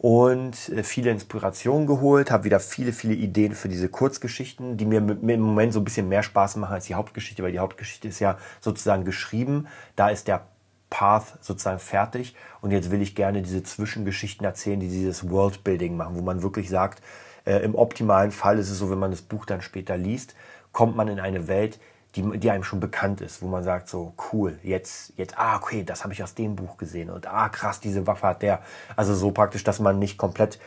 und 0.00 0.70
äh, 0.70 0.82
viele 0.82 1.10
Inspirationen 1.10 1.86
geholt, 1.86 2.30
habe 2.30 2.44
wieder 2.44 2.58
viele, 2.58 2.94
viele 2.94 3.12
Ideen 3.12 3.54
für 3.54 3.68
diese 3.68 3.90
Kurzgeschichten, 3.90 4.78
die 4.78 4.86
mir 4.86 4.96
im 4.96 5.40
Moment 5.42 5.74
so 5.74 5.80
ein 5.80 5.84
bisschen 5.84 6.08
mehr 6.08 6.22
Spaß 6.22 6.56
machen 6.56 6.72
als 6.72 6.86
die 6.86 6.94
Hauptgeschichte, 6.94 7.42
weil 7.42 7.52
die 7.52 7.58
Hauptgeschichte 7.58 8.08
ist 8.08 8.18
ja 8.18 8.38
sozusagen 8.62 9.04
geschrieben. 9.04 9.66
Da 9.96 10.08
ist 10.08 10.26
der 10.26 10.46
Path 10.88 11.36
sozusagen 11.42 11.80
fertig 11.80 12.34
und 12.62 12.70
jetzt 12.70 12.90
will 12.90 13.02
ich 13.02 13.14
gerne 13.14 13.42
diese 13.42 13.62
Zwischengeschichten 13.62 14.46
erzählen, 14.46 14.80
die 14.80 14.88
dieses 14.88 15.28
Worldbuilding 15.28 15.98
machen, 15.98 16.16
wo 16.16 16.22
man 16.22 16.42
wirklich 16.42 16.70
sagt, 16.70 17.02
äh, 17.44 17.58
im 17.58 17.74
optimalen 17.74 18.32
Fall 18.32 18.58
ist 18.58 18.70
es 18.70 18.78
so, 18.78 18.90
wenn 18.90 18.98
man 18.98 19.10
das 19.10 19.20
Buch 19.20 19.44
dann 19.44 19.60
später 19.60 19.98
liest, 19.98 20.34
kommt 20.72 20.96
man 20.96 21.08
in 21.08 21.20
eine 21.20 21.46
Welt, 21.46 21.78
die, 22.16 22.38
die 22.38 22.50
einem 22.50 22.64
schon 22.64 22.80
bekannt 22.80 23.20
ist, 23.20 23.42
wo 23.42 23.46
man 23.46 23.62
sagt 23.62 23.88
so, 23.88 24.14
cool, 24.32 24.58
jetzt, 24.62 25.12
jetzt, 25.16 25.38
ah, 25.38 25.56
okay, 25.56 25.84
das 25.84 26.02
habe 26.02 26.12
ich 26.12 26.22
aus 26.22 26.34
dem 26.34 26.56
Buch 26.56 26.76
gesehen 26.76 27.10
und 27.10 27.26
ah, 27.26 27.48
krass, 27.48 27.80
diese 27.80 28.06
Waffe 28.06 28.26
hat 28.26 28.42
der. 28.42 28.60
Also 28.96 29.14
so 29.14 29.30
praktisch, 29.30 29.64
dass 29.64 29.80
man 29.80 29.98
nicht 29.98 30.18
komplett 30.18 30.58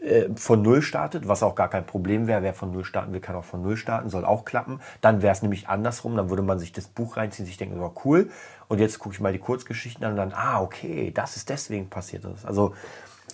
äh, 0.00 0.28
von 0.34 0.62
Null 0.62 0.80
startet, 0.80 1.28
was 1.28 1.42
auch 1.42 1.54
gar 1.54 1.68
kein 1.68 1.84
Problem 1.84 2.26
wäre. 2.26 2.42
Wer 2.42 2.54
von 2.54 2.72
Null 2.72 2.84
starten 2.84 3.12
will, 3.12 3.20
kann 3.20 3.36
auch 3.36 3.44
von 3.44 3.62
Null 3.62 3.76
starten, 3.76 4.08
soll 4.08 4.24
auch 4.24 4.44
klappen. 4.44 4.80
Dann 5.02 5.20
wäre 5.20 5.32
es 5.32 5.42
nämlich 5.42 5.68
andersrum, 5.68 6.16
dann 6.16 6.30
würde 6.30 6.42
man 6.42 6.58
sich 6.58 6.72
das 6.72 6.86
Buch 6.86 7.18
reinziehen, 7.18 7.44
sich 7.46 7.58
denken, 7.58 7.78
so 7.78 7.94
cool, 8.04 8.30
und 8.68 8.78
jetzt 8.78 8.98
gucke 8.98 9.14
ich 9.14 9.20
mal 9.20 9.32
die 9.32 9.38
Kurzgeschichten 9.38 10.04
an 10.04 10.12
und 10.12 10.16
dann, 10.16 10.32
ah, 10.32 10.62
okay, 10.62 11.10
das 11.12 11.36
ist 11.36 11.48
deswegen 11.48 11.90
passiert. 11.90 12.24
Also 12.44 12.74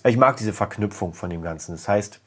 ich 0.03 0.17
mag 0.17 0.35
diese 0.37 0.51
Verknüpfung 0.51 1.13
von 1.13 1.29
dem 1.29 1.41
Ganzen. 1.41 1.73
Das 1.73 1.87
heißt, 1.87 2.19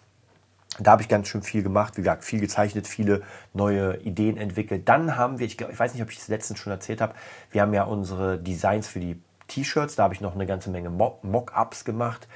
da 0.79 0.93
habe 0.93 1.03
ich 1.03 1.09
ganz 1.09 1.29
schön 1.29 1.43
viel 1.43 1.63
gemacht, 1.63 1.97
wie 1.97 2.03
gesagt, 2.03 2.25
viel 2.25 2.41
gezeichnet, 2.41 2.87
viele 2.87 3.23
neue 3.53 3.97
Ideen 3.99 4.37
entwickelt. 4.37 4.89
Dann 4.89 5.17
haben 5.17 5.39
wir, 5.39 5.47
ich, 5.47 5.59
glaub, 5.59 5.71
ich 5.71 5.79
weiß 5.79 5.95
nicht, 5.95 6.03
ob 6.03 6.11
ich 6.11 6.19
das 6.19 6.29
letztens 6.29 6.59
schon 6.59 6.73
erzählt 6.73 7.01
habe, 7.01 7.15
wir 7.51 7.63
haben 7.63 7.75
ja 7.75 7.85
unsere 7.85 8.39
Designs 8.39 8.87
für 8.87 9.01
die 9.01 9.21
T-Shirts, 9.49 9.97
da 9.97 10.05
habe 10.05 10.15
ich 10.15 10.21
noch 10.21 10.35
eine 10.35 10.47
ganze 10.47 10.71
Menge 10.71 10.91
Mock-ups 10.91 11.85
gemacht, 11.85 12.29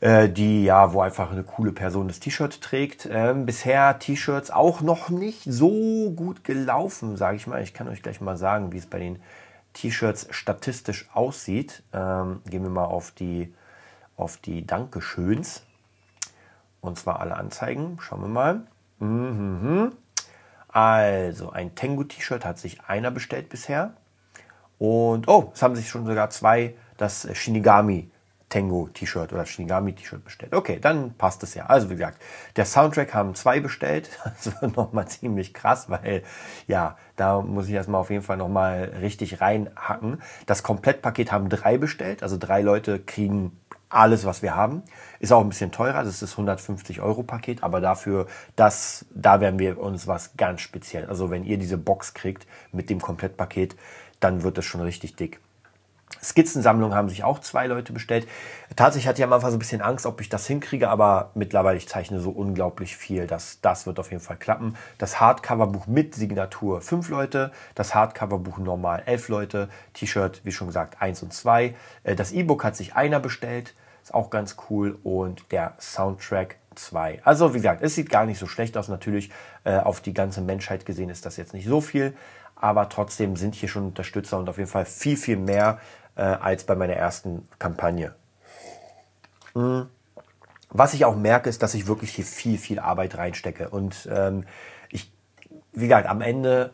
äh, 0.00 0.28
die 0.28 0.64
ja, 0.64 0.92
wo 0.94 1.02
einfach 1.02 1.30
eine 1.30 1.44
coole 1.44 1.72
Person 1.72 2.08
das 2.08 2.20
T-Shirt 2.20 2.60
trägt. 2.62 3.06
Ähm, 3.10 3.44
bisher 3.46 3.98
T-Shirts 3.98 4.50
auch 4.50 4.80
noch 4.80 5.10
nicht 5.10 5.42
so 5.44 6.10
gut 6.10 6.42
gelaufen, 6.44 7.16
sage 7.16 7.36
ich 7.36 7.46
mal. 7.46 7.62
Ich 7.62 7.74
kann 7.74 7.88
euch 7.88 8.02
gleich 8.02 8.20
mal 8.20 8.36
sagen, 8.36 8.72
wie 8.72 8.78
es 8.78 8.86
bei 8.86 8.98
den 8.98 9.20
T-Shirts 9.74 10.28
statistisch 10.30 11.08
aussieht. 11.12 11.82
Ähm, 11.92 12.40
gehen 12.48 12.62
wir 12.62 12.70
mal 12.70 12.86
auf 12.86 13.10
die, 13.10 13.54
auf 14.16 14.38
die 14.38 14.66
Dankeschöns. 14.66 15.62
Und 16.82 16.98
zwar 16.98 17.20
alle 17.20 17.36
Anzeigen. 17.36 17.96
Schauen 18.00 18.20
wir 18.20 18.28
mal. 18.28 18.66
Mhm. 18.98 19.92
Also, 20.68 21.50
ein 21.50 21.74
Tengu-T-Shirt 21.74 22.44
hat 22.44 22.58
sich 22.58 22.84
einer 22.86 23.10
bestellt 23.10 23.48
bisher. 23.48 23.94
Und, 24.78 25.28
oh, 25.28 25.52
es 25.54 25.62
haben 25.62 25.76
sich 25.76 25.88
schon 25.88 26.04
sogar 26.04 26.28
zwei 26.30 26.74
das 26.96 27.28
Shinigami 27.34 28.10
Tengu 28.52 28.88
T-Shirt 28.88 29.32
oder 29.32 29.46
Shinigami 29.46 29.94
T-Shirt 29.94 30.22
bestellt. 30.22 30.54
Okay, 30.54 30.78
dann 30.78 31.14
passt 31.14 31.42
es 31.42 31.54
ja. 31.54 31.66
Also 31.66 31.88
wie 31.88 31.94
gesagt, 31.94 32.20
der 32.56 32.66
Soundtrack 32.66 33.14
haben 33.14 33.34
zwei 33.34 33.60
bestellt. 33.60 34.10
Das 34.24 34.60
wird 34.60 34.76
nochmal 34.76 35.08
ziemlich 35.08 35.54
krass, 35.54 35.88
weil 35.88 36.22
ja, 36.66 36.96
da 37.16 37.40
muss 37.40 37.68
ich 37.68 37.72
erstmal 37.72 38.00
auf 38.00 38.10
jeden 38.10 38.22
Fall 38.22 38.36
nochmal 38.36 38.92
richtig 39.00 39.40
reinhacken. 39.40 40.20
Das 40.44 40.62
Komplettpaket 40.62 41.32
haben 41.32 41.48
drei 41.48 41.78
bestellt. 41.78 42.22
Also 42.22 42.36
drei 42.36 42.60
Leute 42.60 42.98
kriegen 42.98 43.58
alles, 43.92 44.24
was 44.24 44.42
wir 44.42 44.54
haben. 44.56 44.82
Ist 45.20 45.32
auch 45.32 45.40
ein 45.40 45.48
bisschen 45.48 45.72
teurer, 45.72 46.04
das 46.04 46.14
ist 46.14 46.22
das 46.22 46.32
150 46.32 47.00
Euro 47.00 47.22
Paket, 47.22 47.62
aber 47.62 47.80
dafür, 47.80 48.26
das, 48.56 49.06
da 49.14 49.40
werden 49.40 49.58
wir 49.58 49.78
uns 49.78 50.06
was 50.06 50.36
ganz 50.36 50.60
speziell. 50.60 51.06
Also 51.06 51.30
wenn 51.30 51.44
ihr 51.44 51.58
diese 51.58 51.78
Box 51.78 52.14
kriegt 52.14 52.46
mit 52.72 52.90
dem 52.90 53.00
Komplettpaket, 53.00 53.76
dann 54.20 54.42
wird 54.42 54.58
das 54.58 54.64
schon 54.64 54.80
richtig 54.80 55.16
dick. 55.16 55.40
Skizzensammlung 56.22 56.94
haben 56.94 57.08
sich 57.08 57.24
auch 57.24 57.40
zwei 57.40 57.66
Leute 57.66 57.92
bestellt. 57.92 58.28
Tatsächlich 58.76 59.08
hatte 59.08 59.20
ich 59.20 59.24
am 59.24 59.32
Anfang 59.32 59.50
so 59.50 59.56
ein 59.56 59.58
bisschen 59.58 59.82
Angst, 59.82 60.06
ob 60.06 60.20
ich 60.20 60.28
das 60.28 60.46
hinkriege, 60.46 60.88
aber 60.88 61.30
mittlerweile 61.34 61.76
ich 61.76 61.88
zeichne 61.88 62.20
so 62.20 62.30
unglaublich 62.30 62.96
viel, 62.96 63.26
dass 63.26 63.60
das 63.60 63.86
wird 63.86 63.98
auf 63.98 64.10
jeden 64.10 64.22
Fall 64.22 64.36
klappen. 64.36 64.76
Das 64.98 65.20
Hardcover-Buch 65.20 65.86
mit 65.86 66.14
Signatur 66.14 66.80
fünf 66.80 67.08
Leute, 67.08 67.52
das 67.74 67.94
Hardcover-Buch 67.94 68.58
normal 68.58 69.02
elf 69.06 69.28
Leute, 69.28 69.68
T-Shirt, 69.94 70.40
wie 70.44 70.52
schon 70.52 70.68
gesagt, 70.68 71.02
eins 71.02 71.22
und 71.22 71.32
zwei. 71.32 71.74
Äh, 72.04 72.14
das 72.14 72.32
E-Book 72.32 72.64
hat 72.64 72.76
sich 72.76 72.94
einer 72.94 73.20
bestellt, 73.20 73.74
ist 74.02 74.14
auch 74.14 74.30
ganz 74.30 74.56
cool 74.70 74.98
und 75.02 75.50
der 75.52 75.74
Soundtrack 75.78 76.56
zwei. 76.74 77.20
Also 77.24 77.52
wie 77.54 77.58
gesagt, 77.58 77.82
es 77.82 77.94
sieht 77.94 78.10
gar 78.10 78.26
nicht 78.26 78.38
so 78.38 78.46
schlecht 78.46 78.76
aus. 78.76 78.88
Natürlich 78.88 79.30
äh, 79.64 79.78
auf 79.78 80.00
die 80.00 80.14
ganze 80.14 80.40
Menschheit 80.40 80.86
gesehen 80.86 81.10
ist 81.10 81.26
das 81.26 81.36
jetzt 81.36 81.54
nicht 81.54 81.66
so 81.66 81.80
viel, 81.80 82.14
aber 82.56 82.88
trotzdem 82.88 83.36
sind 83.36 83.54
hier 83.54 83.68
schon 83.68 83.86
Unterstützer 83.86 84.38
und 84.38 84.48
auf 84.48 84.58
jeden 84.58 84.70
Fall 84.70 84.84
viel, 84.84 85.16
viel 85.16 85.36
mehr 85.36 85.78
äh, 86.22 86.36
als 86.40 86.62
bei 86.64 86.76
meiner 86.76 86.94
ersten 86.94 87.48
Kampagne. 87.58 88.14
Mhm. 89.54 89.88
Was 90.70 90.94
ich 90.94 91.04
auch 91.04 91.16
merke, 91.16 91.50
ist, 91.50 91.62
dass 91.62 91.74
ich 91.74 91.88
wirklich 91.88 92.14
hier 92.14 92.24
viel, 92.24 92.58
viel 92.58 92.78
Arbeit 92.78 93.18
reinstecke. 93.18 93.68
Und 93.68 94.08
ähm, 94.10 94.44
ich, 94.88 95.12
wie 95.72 95.88
gesagt, 95.88 96.08
am 96.08 96.20
Ende 96.20 96.72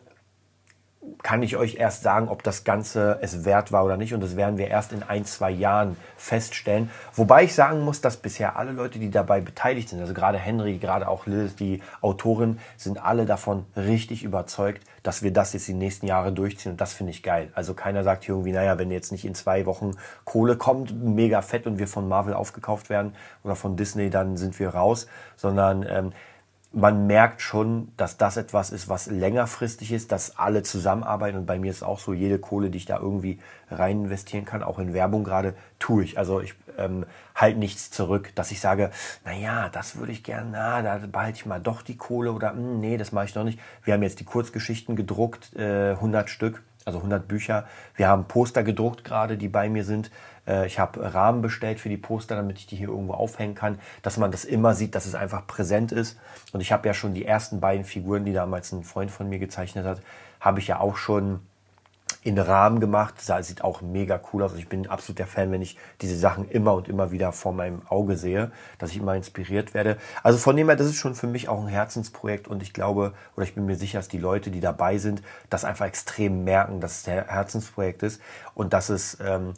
kann 1.23 1.43
ich 1.43 1.55
euch 1.55 1.75
erst 1.75 2.03
sagen, 2.03 2.27
ob 2.27 2.43
das 2.43 2.65
Ganze 2.65 3.19
es 3.21 3.45
wert 3.45 3.71
war 3.71 3.85
oder 3.85 3.95
nicht. 3.95 4.13
Und 4.13 4.21
das 4.21 4.35
werden 4.35 4.57
wir 4.57 4.67
erst 4.67 4.91
in 4.91 5.01
ein, 5.03 5.23
zwei 5.23 5.49
Jahren 5.49 5.95
feststellen. 6.17 6.89
Wobei 7.13 7.45
ich 7.45 7.55
sagen 7.55 7.81
muss, 7.81 8.01
dass 8.01 8.17
bisher 8.17 8.57
alle 8.57 8.73
Leute, 8.73 8.99
die 8.99 9.09
dabei 9.09 9.39
beteiligt 9.39 9.89
sind, 9.89 10.01
also 10.01 10.13
gerade 10.13 10.37
Henry, 10.37 10.77
gerade 10.77 11.07
auch 11.07 11.25
Liz, 11.25 11.55
die 11.55 11.81
Autorin, 12.01 12.59
sind 12.75 13.03
alle 13.03 13.25
davon 13.25 13.65
richtig 13.77 14.23
überzeugt, 14.23 14.83
dass 15.03 15.23
wir 15.23 15.31
das 15.31 15.53
jetzt 15.53 15.69
die 15.69 15.73
nächsten 15.73 16.05
Jahre 16.05 16.33
durchziehen. 16.33 16.73
Und 16.73 16.81
das 16.81 16.93
finde 16.93 17.11
ich 17.11 17.23
geil. 17.23 17.49
Also 17.53 17.73
keiner 17.73 18.03
sagt 18.03 18.25
hier 18.25 18.35
irgendwie, 18.35 18.51
naja, 18.51 18.77
wenn 18.77 18.91
jetzt 18.91 19.13
nicht 19.13 19.23
in 19.23 19.35
zwei 19.35 19.65
Wochen 19.65 19.91
Kohle 20.25 20.57
kommt, 20.57 21.01
mega 21.01 21.41
fett 21.41 21.65
und 21.65 21.79
wir 21.79 21.87
von 21.87 22.09
Marvel 22.09 22.33
aufgekauft 22.33 22.89
werden 22.89 23.13
oder 23.43 23.55
von 23.55 23.77
Disney, 23.77 24.09
dann 24.09 24.35
sind 24.35 24.59
wir 24.59 24.69
raus. 24.69 25.07
Sondern 25.37 25.85
ähm, 25.89 26.11
man 26.71 27.07
merkt 27.07 27.41
schon, 27.41 27.91
dass 27.97 28.17
das 28.17 28.37
etwas 28.37 28.69
ist, 28.69 28.89
was 28.89 29.07
längerfristig 29.07 29.91
ist, 29.91 30.11
dass 30.11 30.37
alle 30.37 30.61
zusammenarbeiten. 30.61 31.37
Und 31.37 31.45
bei 31.47 31.57
mir 31.57 31.71
ist 31.71 31.81
auch 31.81 31.99
so, 31.99 32.13
jede 32.13 32.37
Kohle, 32.37 32.69
die 32.69 32.77
ich 32.77 32.85
da 32.85 32.99
irgendwie 32.99 33.39
rein 33.71 34.03
investieren 34.03 34.45
kann, 34.45 34.61
auch 34.61 34.77
in 34.77 34.93
Werbung 34.93 35.23
gerade, 35.23 35.55
tue 35.79 36.03
ich. 36.03 36.19
Also 36.19 36.41
ich 36.41 36.53
ähm, 36.77 37.05
halte 37.33 37.57
nichts 37.57 37.89
zurück, 37.89 38.31
dass 38.35 38.51
ich 38.51 38.59
sage, 38.59 38.91
na 39.25 39.33
ja, 39.33 39.69
das 39.69 39.95
würde 39.95 40.11
ich 40.11 40.23
gerne, 40.23 40.49
na, 40.51 40.81
da 40.83 40.99
behalte 41.07 41.37
ich 41.37 41.45
mal 41.47 41.59
doch 41.59 41.81
die 41.81 41.97
Kohle 41.97 42.31
oder 42.31 42.53
mh, 42.53 42.59
hm, 42.59 42.79
nee, 42.79 42.97
das 42.97 43.11
mache 43.11 43.25
ich 43.25 43.35
noch 43.35 43.43
nicht. 43.43 43.59
Wir 43.83 43.95
haben 43.95 44.03
jetzt 44.03 44.19
die 44.19 44.25
Kurzgeschichten 44.25 44.95
gedruckt, 44.95 45.55
äh, 45.55 45.91
100 45.91 46.29
Stück, 46.29 46.61
also 46.89 46.99
100 46.99 47.27
Bücher. 47.27 47.65
Wir 47.95 48.07
haben 48.07 48.25
Poster 48.25 48.63
gedruckt 48.63 49.03
gerade, 49.03 49.37
die 49.37 49.47
bei 49.47 49.69
mir 49.69 49.83
sind. 49.83 50.11
Äh, 50.47 50.67
ich 50.67 50.79
habe 50.79 51.13
Rahmen 51.13 51.41
bestellt 51.41 51.79
für 51.79 51.89
die 51.89 51.97
Poster, 51.97 52.35
damit 52.35 52.57
ich 52.57 52.67
die 52.67 52.75
hier 52.75 52.89
irgendwo 52.89 53.13
aufhängen 53.13 53.55
kann, 53.55 53.79
dass 54.01 54.17
man 54.17 54.31
das 54.31 54.45
immer 54.45 54.73
sieht, 54.73 54.95
dass 54.95 55.05
es 55.05 55.15
einfach 55.15 55.47
präsent 55.47 55.91
ist. 55.91 56.19
Und 56.51 56.61
ich 56.61 56.71
habe 56.71 56.87
ja 56.87 56.93
schon 56.93 57.13
die 57.13 57.25
ersten 57.25 57.59
beiden 57.59 57.85
Figuren, 57.85 58.25
die 58.25 58.33
damals 58.33 58.71
ein 58.71 58.83
Freund 58.83 59.11
von 59.11 59.29
mir 59.29 59.39
gezeichnet 59.39 59.85
hat, 59.85 60.01
habe 60.39 60.59
ich 60.59 60.67
ja 60.67 60.79
auch 60.79 60.97
schon 60.97 61.39
in 62.21 62.37
Rahmen 62.37 62.79
gemacht. 62.79 63.15
Das 63.25 63.47
sieht 63.47 63.63
auch 63.63 63.81
mega 63.81 64.19
cool 64.31 64.43
aus. 64.43 64.51
Also 64.51 64.61
ich 64.61 64.69
bin 64.69 64.87
absolut 64.87 65.19
der 65.19 65.27
Fan, 65.27 65.51
wenn 65.51 65.61
ich 65.61 65.77
diese 66.01 66.17
Sachen 66.17 66.49
immer 66.49 66.73
und 66.73 66.87
immer 66.87 67.11
wieder 67.11 67.31
vor 67.31 67.53
meinem 67.53 67.81
Auge 67.87 68.17
sehe, 68.17 68.51
dass 68.77 68.91
ich 68.91 68.97
immer 68.97 69.15
inspiriert 69.15 69.73
werde. 69.73 69.97
Also 70.23 70.37
von 70.37 70.55
dem 70.55 70.67
her, 70.67 70.75
das 70.75 70.87
ist 70.87 70.97
schon 70.97 71.15
für 71.15 71.27
mich 71.27 71.47
auch 71.47 71.61
ein 71.61 71.67
Herzensprojekt 71.67 72.47
und 72.47 72.61
ich 72.61 72.73
glaube, 72.73 73.13
oder 73.35 73.45
ich 73.45 73.55
bin 73.55 73.65
mir 73.65 73.75
sicher, 73.75 73.99
dass 73.99 74.09
die 74.09 74.17
Leute, 74.17 74.51
die 74.51 74.59
dabei 74.59 74.97
sind, 74.97 75.21
das 75.49 75.63
einfach 75.63 75.85
extrem 75.85 76.43
merken, 76.43 76.81
dass 76.81 76.97
es 76.97 77.03
der 77.03 77.27
Herzensprojekt 77.27 78.03
ist 78.03 78.21
und 78.53 78.73
dass 78.73 78.89
es 78.89 79.17
ähm, 79.21 79.53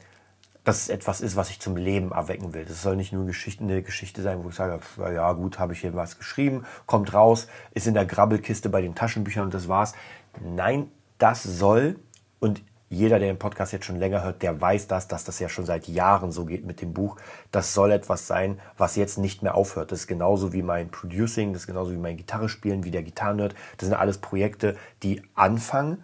dass 0.63 0.83
es 0.83 0.89
etwas 0.89 1.21
ist, 1.21 1.35
was 1.35 1.49
ich 1.49 1.59
zum 1.59 1.75
Leben 1.75 2.11
erwecken 2.11 2.53
will. 2.53 2.65
Das 2.65 2.81
soll 2.81 2.95
nicht 2.95 3.13
nur 3.13 3.25
Geschichte, 3.25 3.63
eine 3.63 3.81
Geschichte 3.81 4.21
sein, 4.21 4.43
wo 4.43 4.49
ich 4.49 4.55
sage, 4.55 4.79
ja 4.97 5.33
gut, 5.33 5.57
habe 5.57 5.73
ich 5.73 5.81
hier 5.81 5.95
was 5.95 6.19
geschrieben, 6.19 6.65
kommt 6.85 7.13
raus, 7.13 7.47
ist 7.71 7.87
in 7.87 7.95
der 7.95 8.05
Grabbelkiste 8.05 8.69
bei 8.69 8.81
den 8.81 8.93
Taschenbüchern 8.93 9.45
und 9.45 9.53
das 9.53 9.67
war's. 9.67 9.93
Nein, 10.39 10.91
das 11.17 11.43
soll, 11.43 11.95
und 12.41 12.61
jeder, 12.89 13.19
der 13.19 13.29
den 13.29 13.39
Podcast 13.39 13.71
jetzt 13.71 13.85
schon 13.85 13.99
länger 13.99 14.21
hört, 14.21 14.41
der 14.41 14.59
weiß 14.59 14.87
das, 14.87 15.07
dass 15.07 15.23
das 15.23 15.39
ja 15.39 15.47
schon 15.47 15.65
seit 15.65 15.87
Jahren 15.87 16.33
so 16.33 16.43
geht 16.43 16.65
mit 16.65 16.81
dem 16.81 16.91
Buch. 16.91 17.15
Das 17.49 17.73
soll 17.73 17.91
etwas 17.91 18.27
sein, 18.27 18.59
was 18.77 18.97
jetzt 18.97 19.17
nicht 19.17 19.43
mehr 19.43 19.55
aufhört. 19.55 19.93
Das 19.93 20.01
ist 20.01 20.07
genauso 20.07 20.51
wie 20.51 20.61
mein 20.61 20.91
Producing, 20.91 21.53
das 21.53 21.61
ist 21.61 21.67
genauso 21.67 21.93
wie 21.93 21.97
mein 21.97 22.17
Gitarre 22.17 22.49
spielen, 22.49 22.83
wie 22.83 22.91
der 22.91 23.03
Gitarrenerd. 23.03 23.55
Das 23.77 23.87
sind 23.87 23.97
alles 23.97 24.17
Projekte, 24.17 24.75
die 25.03 25.21
anfangen 25.35 26.03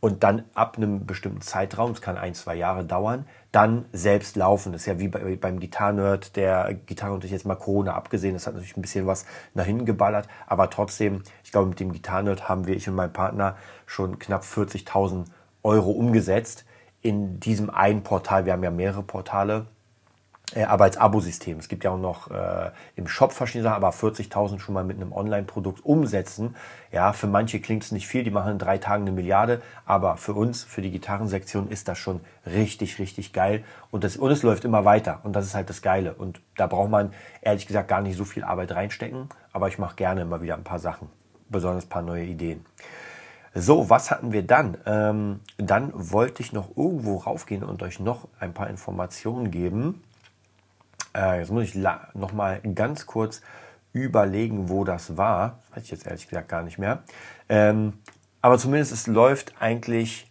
und 0.00 0.24
dann 0.24 0.44
ab 0.54 0.78
einem 0.78 1.06
bestimmten 1.06 1.42
Zeitraum, 1.42 1.92
es 1.92 2.00
kann 2.00 2.16
ein, 2.16 2.34
zwei 2.34 2.56
Jahre 2.56 2.84
dauern, 2.84 3.26
dann 3.52 3.84
selbst 3.92 4.34
laufen. 4.34 4.72
Das 4.72 4.82
ist 4.82 4.86
ja 4.86 4.98
wie 4.98 5.08
bei, 5.08 5.36
beim 5.36 5.60
Gitarrenerd, 5.60 6.34
der 6.34 6.74
Gitarrenunterricht 6.74 7.34
jetzt 7.34 7.46
mal 7.46 7.54
Corona 7.54 7.94
abgesehen, 7.94 8.34
das 8.34 8.48
hat 8.48 8.54
natürlich 8.54 8.76
ein 8.76 8.82
bisschen 8.82 9.06
was 9.06 9.26
nach 9.54 9.66
hinten 9.66 9.84
geballert, 9.84 10.26
aber 10.46 10.70
trotzdem, 10.70 11.22
ich 11.44 11.52
glaube, 11.52 11.68
mit 11.68 11.78
dem 11.78 11.92
Gitarrenerd 11.92 12.48
haben 12.48 12.66
wir, 12.66 12.74
ich 12.74 12.88
und 12.88 12.96
mein 12.96 13.12
Partner, 13.12 13.56
schon 13.86 14.18
knapp 14.18 14.42
40.000 14.42 15.26
Euro 15.62 15.90
umgesetzt 15.90 16.64
in 17.02 17.40
diesem 17.40 17.70
einen 17.70 18.02
Portal. 18.02 18.46
Wir 18.46 18.52
haben 18.52 18.64
ja 18.64 18.70
mehrere 18.70 19.02
Portale 19.02 19.66
äh, 20.54 20.64
aber 20.64 20.84
als 20.84 20.96
Abosystem. 20.96 21.58
Es 21.58 21.68
gibt 21.68 21.84
ja 21.84 21.90
auch 21.90 21.98
noch 21.98 22.30
äh, 22.30 22.70
im 22.96 23.06
Shop 23.06 23.32
verschiedene 23.32 23.64
Sachen, 23.64 23.76
aber 23.76 23.90
40.000 23.90 24.58
schon 24.58 24.74
mal 24.74 24.84
mit 24.84 24.96
einem 24.96 25.12
Online-Produkt 25.12 25.84
umsetzen. 25.84 26.56
Ja, 26.92 27.12
für 27.12 27.26
manche 27.26 27.60
klingt 27.60 27.84
es 27.84 27.92
nicht 27.92 28.06
viel, 28.06 28.24
die 28.24 28.30
machen 28.30 28.52
in 28.52 28.58
drei 28.58 28.78
Tagen 28.78 29.02
eine 29.02 29.12
Milliarde, 29.12 29.62
aber 29.86 30.16
für 30.16 30.34
uns, 30.34 30.64
für 30.64 30.82
die 30.82 30.90
Gitarrensektion 30.90 31.68
ist 31.68 31.88
das 31.88 31.98
schon 31.98 32.20
richtig, 32.46 32.98
richtig 32.98 33.32
geil 33.32 33.64
und, 33.90 34.04
das, 34.04 34.16
und 34.16 34.30
es 34.30 34.42
läuft 34.42 34.64
immer 34.64 34.84
weiter 34.84 35.20
und 35.22 35.34
das 35.34 35.46
ist 35.46 35.54
halt 35.54 35.70
das 35.70 35.82
Geile 35.82 36.14
und 36.14 36.40
da 36.56 36.66
braucht 36.66 36.90
man 36.90 37.12
ehrlich 37.42 37.66
gesagt 37.66 37.88
gar 37.88 38.00
nicht 38.00 38.16
so 38.16 38.24
viel 38.24 38.42
Arbeit 38.42 38.72
reinstecken, 38.72 39.28
aber 39.52 39.68
ich 39.68 39.78
mache 39.78 39.96
gerne 39.96 40.22
immer 40.22 40.42
wieder 40.42 40.56
ein 40.56 40.64
paar 40.64 40.80
Sachen, 40.80 41.08
besonders 41.48 41.86
ein 41.86 41.90
paar 41.90 42.02
neue 42.02 42.24
Ideen. 42.24 42.64
So, 43.54 43.90
was 43.90 44.10
hatten 44.12 44.32
wir 44.32 44.46
dann? 44.46 44.78
Ähm, 44.86 45.40
dann 45.56 45.92
wollte 45.94 46.42
ich 46.42 46.52
noch 46.52 46.76
irgendwo 46.76 47.16
raufgehen 47.16 47.64
und 47.64 47.82
euch 47.82 47.98
noch 47.98 48.28
ein 48.38 48.54
paar 48.54 48.70
Informationen 48.70 49.50
geben. 49.50 50.02
Äh, 51.16 51.40
jetzt 51.40 51.50
muss 51.50 51.64
ich 51.64 51.74
noch 51.74 52.32
mal 52.32 52.60
ganz 52.60 53.06
kurz 53.06 53.42
überlegen, 53.92 54.68
wo 54.68 54.84
das 54.84 55.16
war. 55.16 55.58
Das 55.68 55.76
weiß 55.78 55.84
ich 55.84 55.90
jetzt 55.90 56.06
ehrlich 56.06 56.28
gesagt 56.28 56.48
gar 56.48 56.62
nicht 56.62 56.78
mehr. 56.78 57.02
Ähm, 57.48 57.94
aber 58.40 58.56
zumindest 58.56 58.92
es 58.92 59.08
läuft 59.08 59.54
eigentlich 59.58 60.29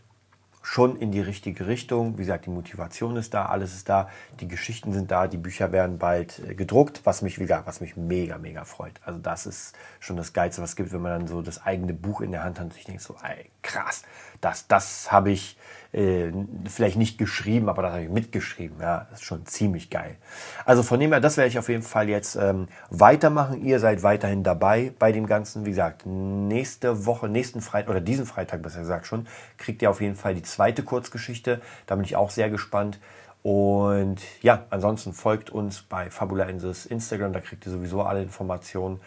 schon 0.61 0.97
in 0.97 1.11
die 1.11 1.21
richtige 1.21 1.67
Richtung. 1.67 2.17
Wie 2.17 2.23
gesagt, 2.23 2.45
die 2.45 2.49
Motivation 2.49 3.15
ist 3.15 3.33
da, 3.33 3.45
alles 3.45 3.73
ist 3.73 3.89
da, 3.89 4.09
die 4.39 4.47
Geschichten 4.47 4.93
sind 4.93 5.09
da, 5.09 5.27
die 5.27 5.37
Bücher 5.37 5.71
werden 5.71 5.97
bald 5.97 6.39
äh, 6.39 6.55
gedruckt, 6.55 7.01
was 7.05 7.21
mich 7.21 7.39
wieder, 7.39 7.63
was 7.65 7.81
mich 7.81 7.95
mega, 7.95 8.37
mega 8.37 8.65
freut. 8.65 8.99
Also 9.05 9.19
das 9.19 9.45
ist 9.45 9.75
schon 9.99 10.17
das 10.17 10.33
Geilste, 10.33 10.61
was 10.61 10.71
es 10.71 10.75
gibt, 10.75 10.91
wenn 10.91 11.01
man 11.01 11.19
dann 11.19 11.27
so 11.27 11.41
das 11.41 11.65
eigene 11.65 11.93
Buch 11.93 12.21
in 12.21 12.31
der 12.31 12.43
Hand 12.43 12.59
hat 12.59 12.65
und 12.65 12.73
sich 12.73 12.85
denkt 12.85 13.01
so, 13.01 13.15
ey, 13.23 13.49
krass, 13.61 14.03
das, 14.41 14.67
das 14.67 15.11
habe 15.11 15.31
ich 15.31 15.57
äh, 15.91 16.31
vielleicht 16.65 16.97
nicht 16.97 17.17
geschrieben, 17.17 17.67
aber 17.67 17.81
das 17.81 17.93
habe 17.93 18.03
ich 18.03 18.09
mitgeschrieben. 18.09 18.77
Ja, 18.79 19.07
das 19.09 19.21
ist 19.21 19.25
schon 19.25 19.45
ziemlich 19.45 19.89
geil. 19.89 20.17
Also 20.65 20.83
von 20.83 20.99
dem 20.99 21.11
her, 21.11 21.19
das 21.19 21.37
werde 21.37 21.49
ich 21.49 21.57
auf 21.57 21.67
jeden 21.69 21.81
Fall 21.81 22.09
jetzt 22.09 22.35
ähm, 22.35 22.67
weitermachen. 22.89 23.65
Ihr 23.65 23.79
seid 23.79 24.03
weiterhin 24.03 24.43
dabei 24.43 24.93
bei 24.99 25.11
dem 25.11 25.25
Ganzen. 25.25 25.65
Wie 25.65 25.71
gesagt, 25.71 26.05
nächste 26.05 27.05
Woche, 27.05 27.27
nächsten 27.27 27.61
Freitag 27.61 27.89
oder 27.89 28.01
diesen 28.01 28.25
Freitag 28.25 28.61
besser 28.61 28.81
gesagt 28.81 29.07
schon, 29.07 29.27
kriegt 29.57 29.81
ihr 29.81 29.89
auf 29.89 30.01
jeden 30.01 30.15
Fall 30.15 30.35
die 30.35 30.43
zweite 30.43 30.83
Kurzgeschichte. 30.83 31.59
Da 31.87 31.95
bin 31.95 32.05
ich 32.05 32.15
auch 32.15 32.29
sehr 32.29 32.49
gespannt. 32.49 32.99
Und 33.41 34.17
ja, 34.41 34.65
ansonsten 34.69 35.13
folgt 35.13 35.49
uns 35.49 35.81
bei 35.81 36.09
Fabula 36.09 36.45
Ensis 36.45 36.85
Instagram, 36.85 37.33
da 37.33 37.39
kriegt 37.39 37.65
ihr 37.65 37.71
sowieso 37.71 38.03
alle 38.03 38.21
Informationen. 38.21 38.99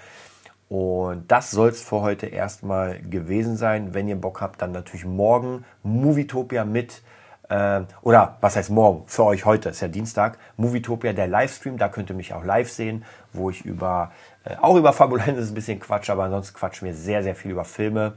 Und 0.73 1.31
das 1.31 1.51
soll 1.51 1.69
es 1.69 1.83
für 1.83 2.01
heute 2.01 2.29
erstmal 2.29 2.99
gewesen 2.99 3.59
sein. 3.59 3.93
Wenn 3.93 4.09
ihr 4.09 4.17
Bock 4.17 4.41
habt, 4.41 4.63
dann 4.63 4.73
natürlich 4.73 5.05
morgen 5.05 5.67
Movietopia 5.83 6.65
mit, 6.65 7.03
äh, 7.51 7.83
oder 8.01 8.39
was 8.41 8.57
heißt 8.57 8.71
morgen? 8.71 9.03
Für 9.07 9.25
euch 9.25 9.45
heute, 9.45 9.69
ist 9.69 9.83
ja 9.83 9.89
Dienstag, 9.89 10.39
Movietopia, 10.57 11.13
der 11.13 11.27
Livestream. 11.27 11.77
Da 11.77 11.91
könnt 11.91 12.09
ihr 12.09 12.17
mich 12.17 12.33
auch 12.33 12.43
live 12.43 12.71
sehen, 12.71 13.05
wo 13.35 13.51
ich 13.51 13.67
über, 13.67 14.13
äh, 14.45 14.57
auch 14.63 14.77
über 14.77 14.95
Fabulensis 14.95 15.51
ein 15.51 15.55
bisschen 15.55 15.79
quatsch, 15.79 16.09
aber 16.09 16.25
ansonsten 16.25 16.57
quatschen 16.57 16.87
wir 16.87 16.95
sehr, 16.95 17.23
sehr 17.23 17.35
viel 17.35 17.51
über 17.51 17.67
Filme. 17.67 18.15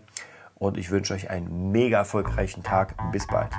Und 0.58 0.78
ich 0.78 0.92
wünsche 0.92 1.14
euch 1.14 1.30
einen 1.30 1.74
mega 1.74 1.98
erfolgreichen 1.98 2.64
Tag. 2.64 2.96
Bis 3.12 3.28
bald. 3.28 3.50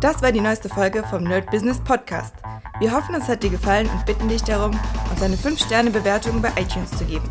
Das 0.00 0.22
war 0.22 0.32
die 0.32 0.40
neueste 0.40 0.68
Folge 0.68 1.04
vom 1.04 1.22
Nerd 1.22 1.48
Business 1.52 1.78
Podcast. 1.78 2.34
Wir 2.80 2.90
hoffen, 2.90 3.14
es 3.14 3.28
hat 3.28 3.44
dir 3.44 3.50
gefallen 3.50 3.88
und 3.88 4.06
bitten 4.06 4.28
dich 4.28 4.42
darum, 4.42 4.72
uns 5.08 5.22
eine 5.22 5.36
5-Sterne-Bewertung 5.36 6.42
bei 6.42 6.48
iTunes 6.60 6.90
zu 6.90 7.04
geben. 7.04 7.30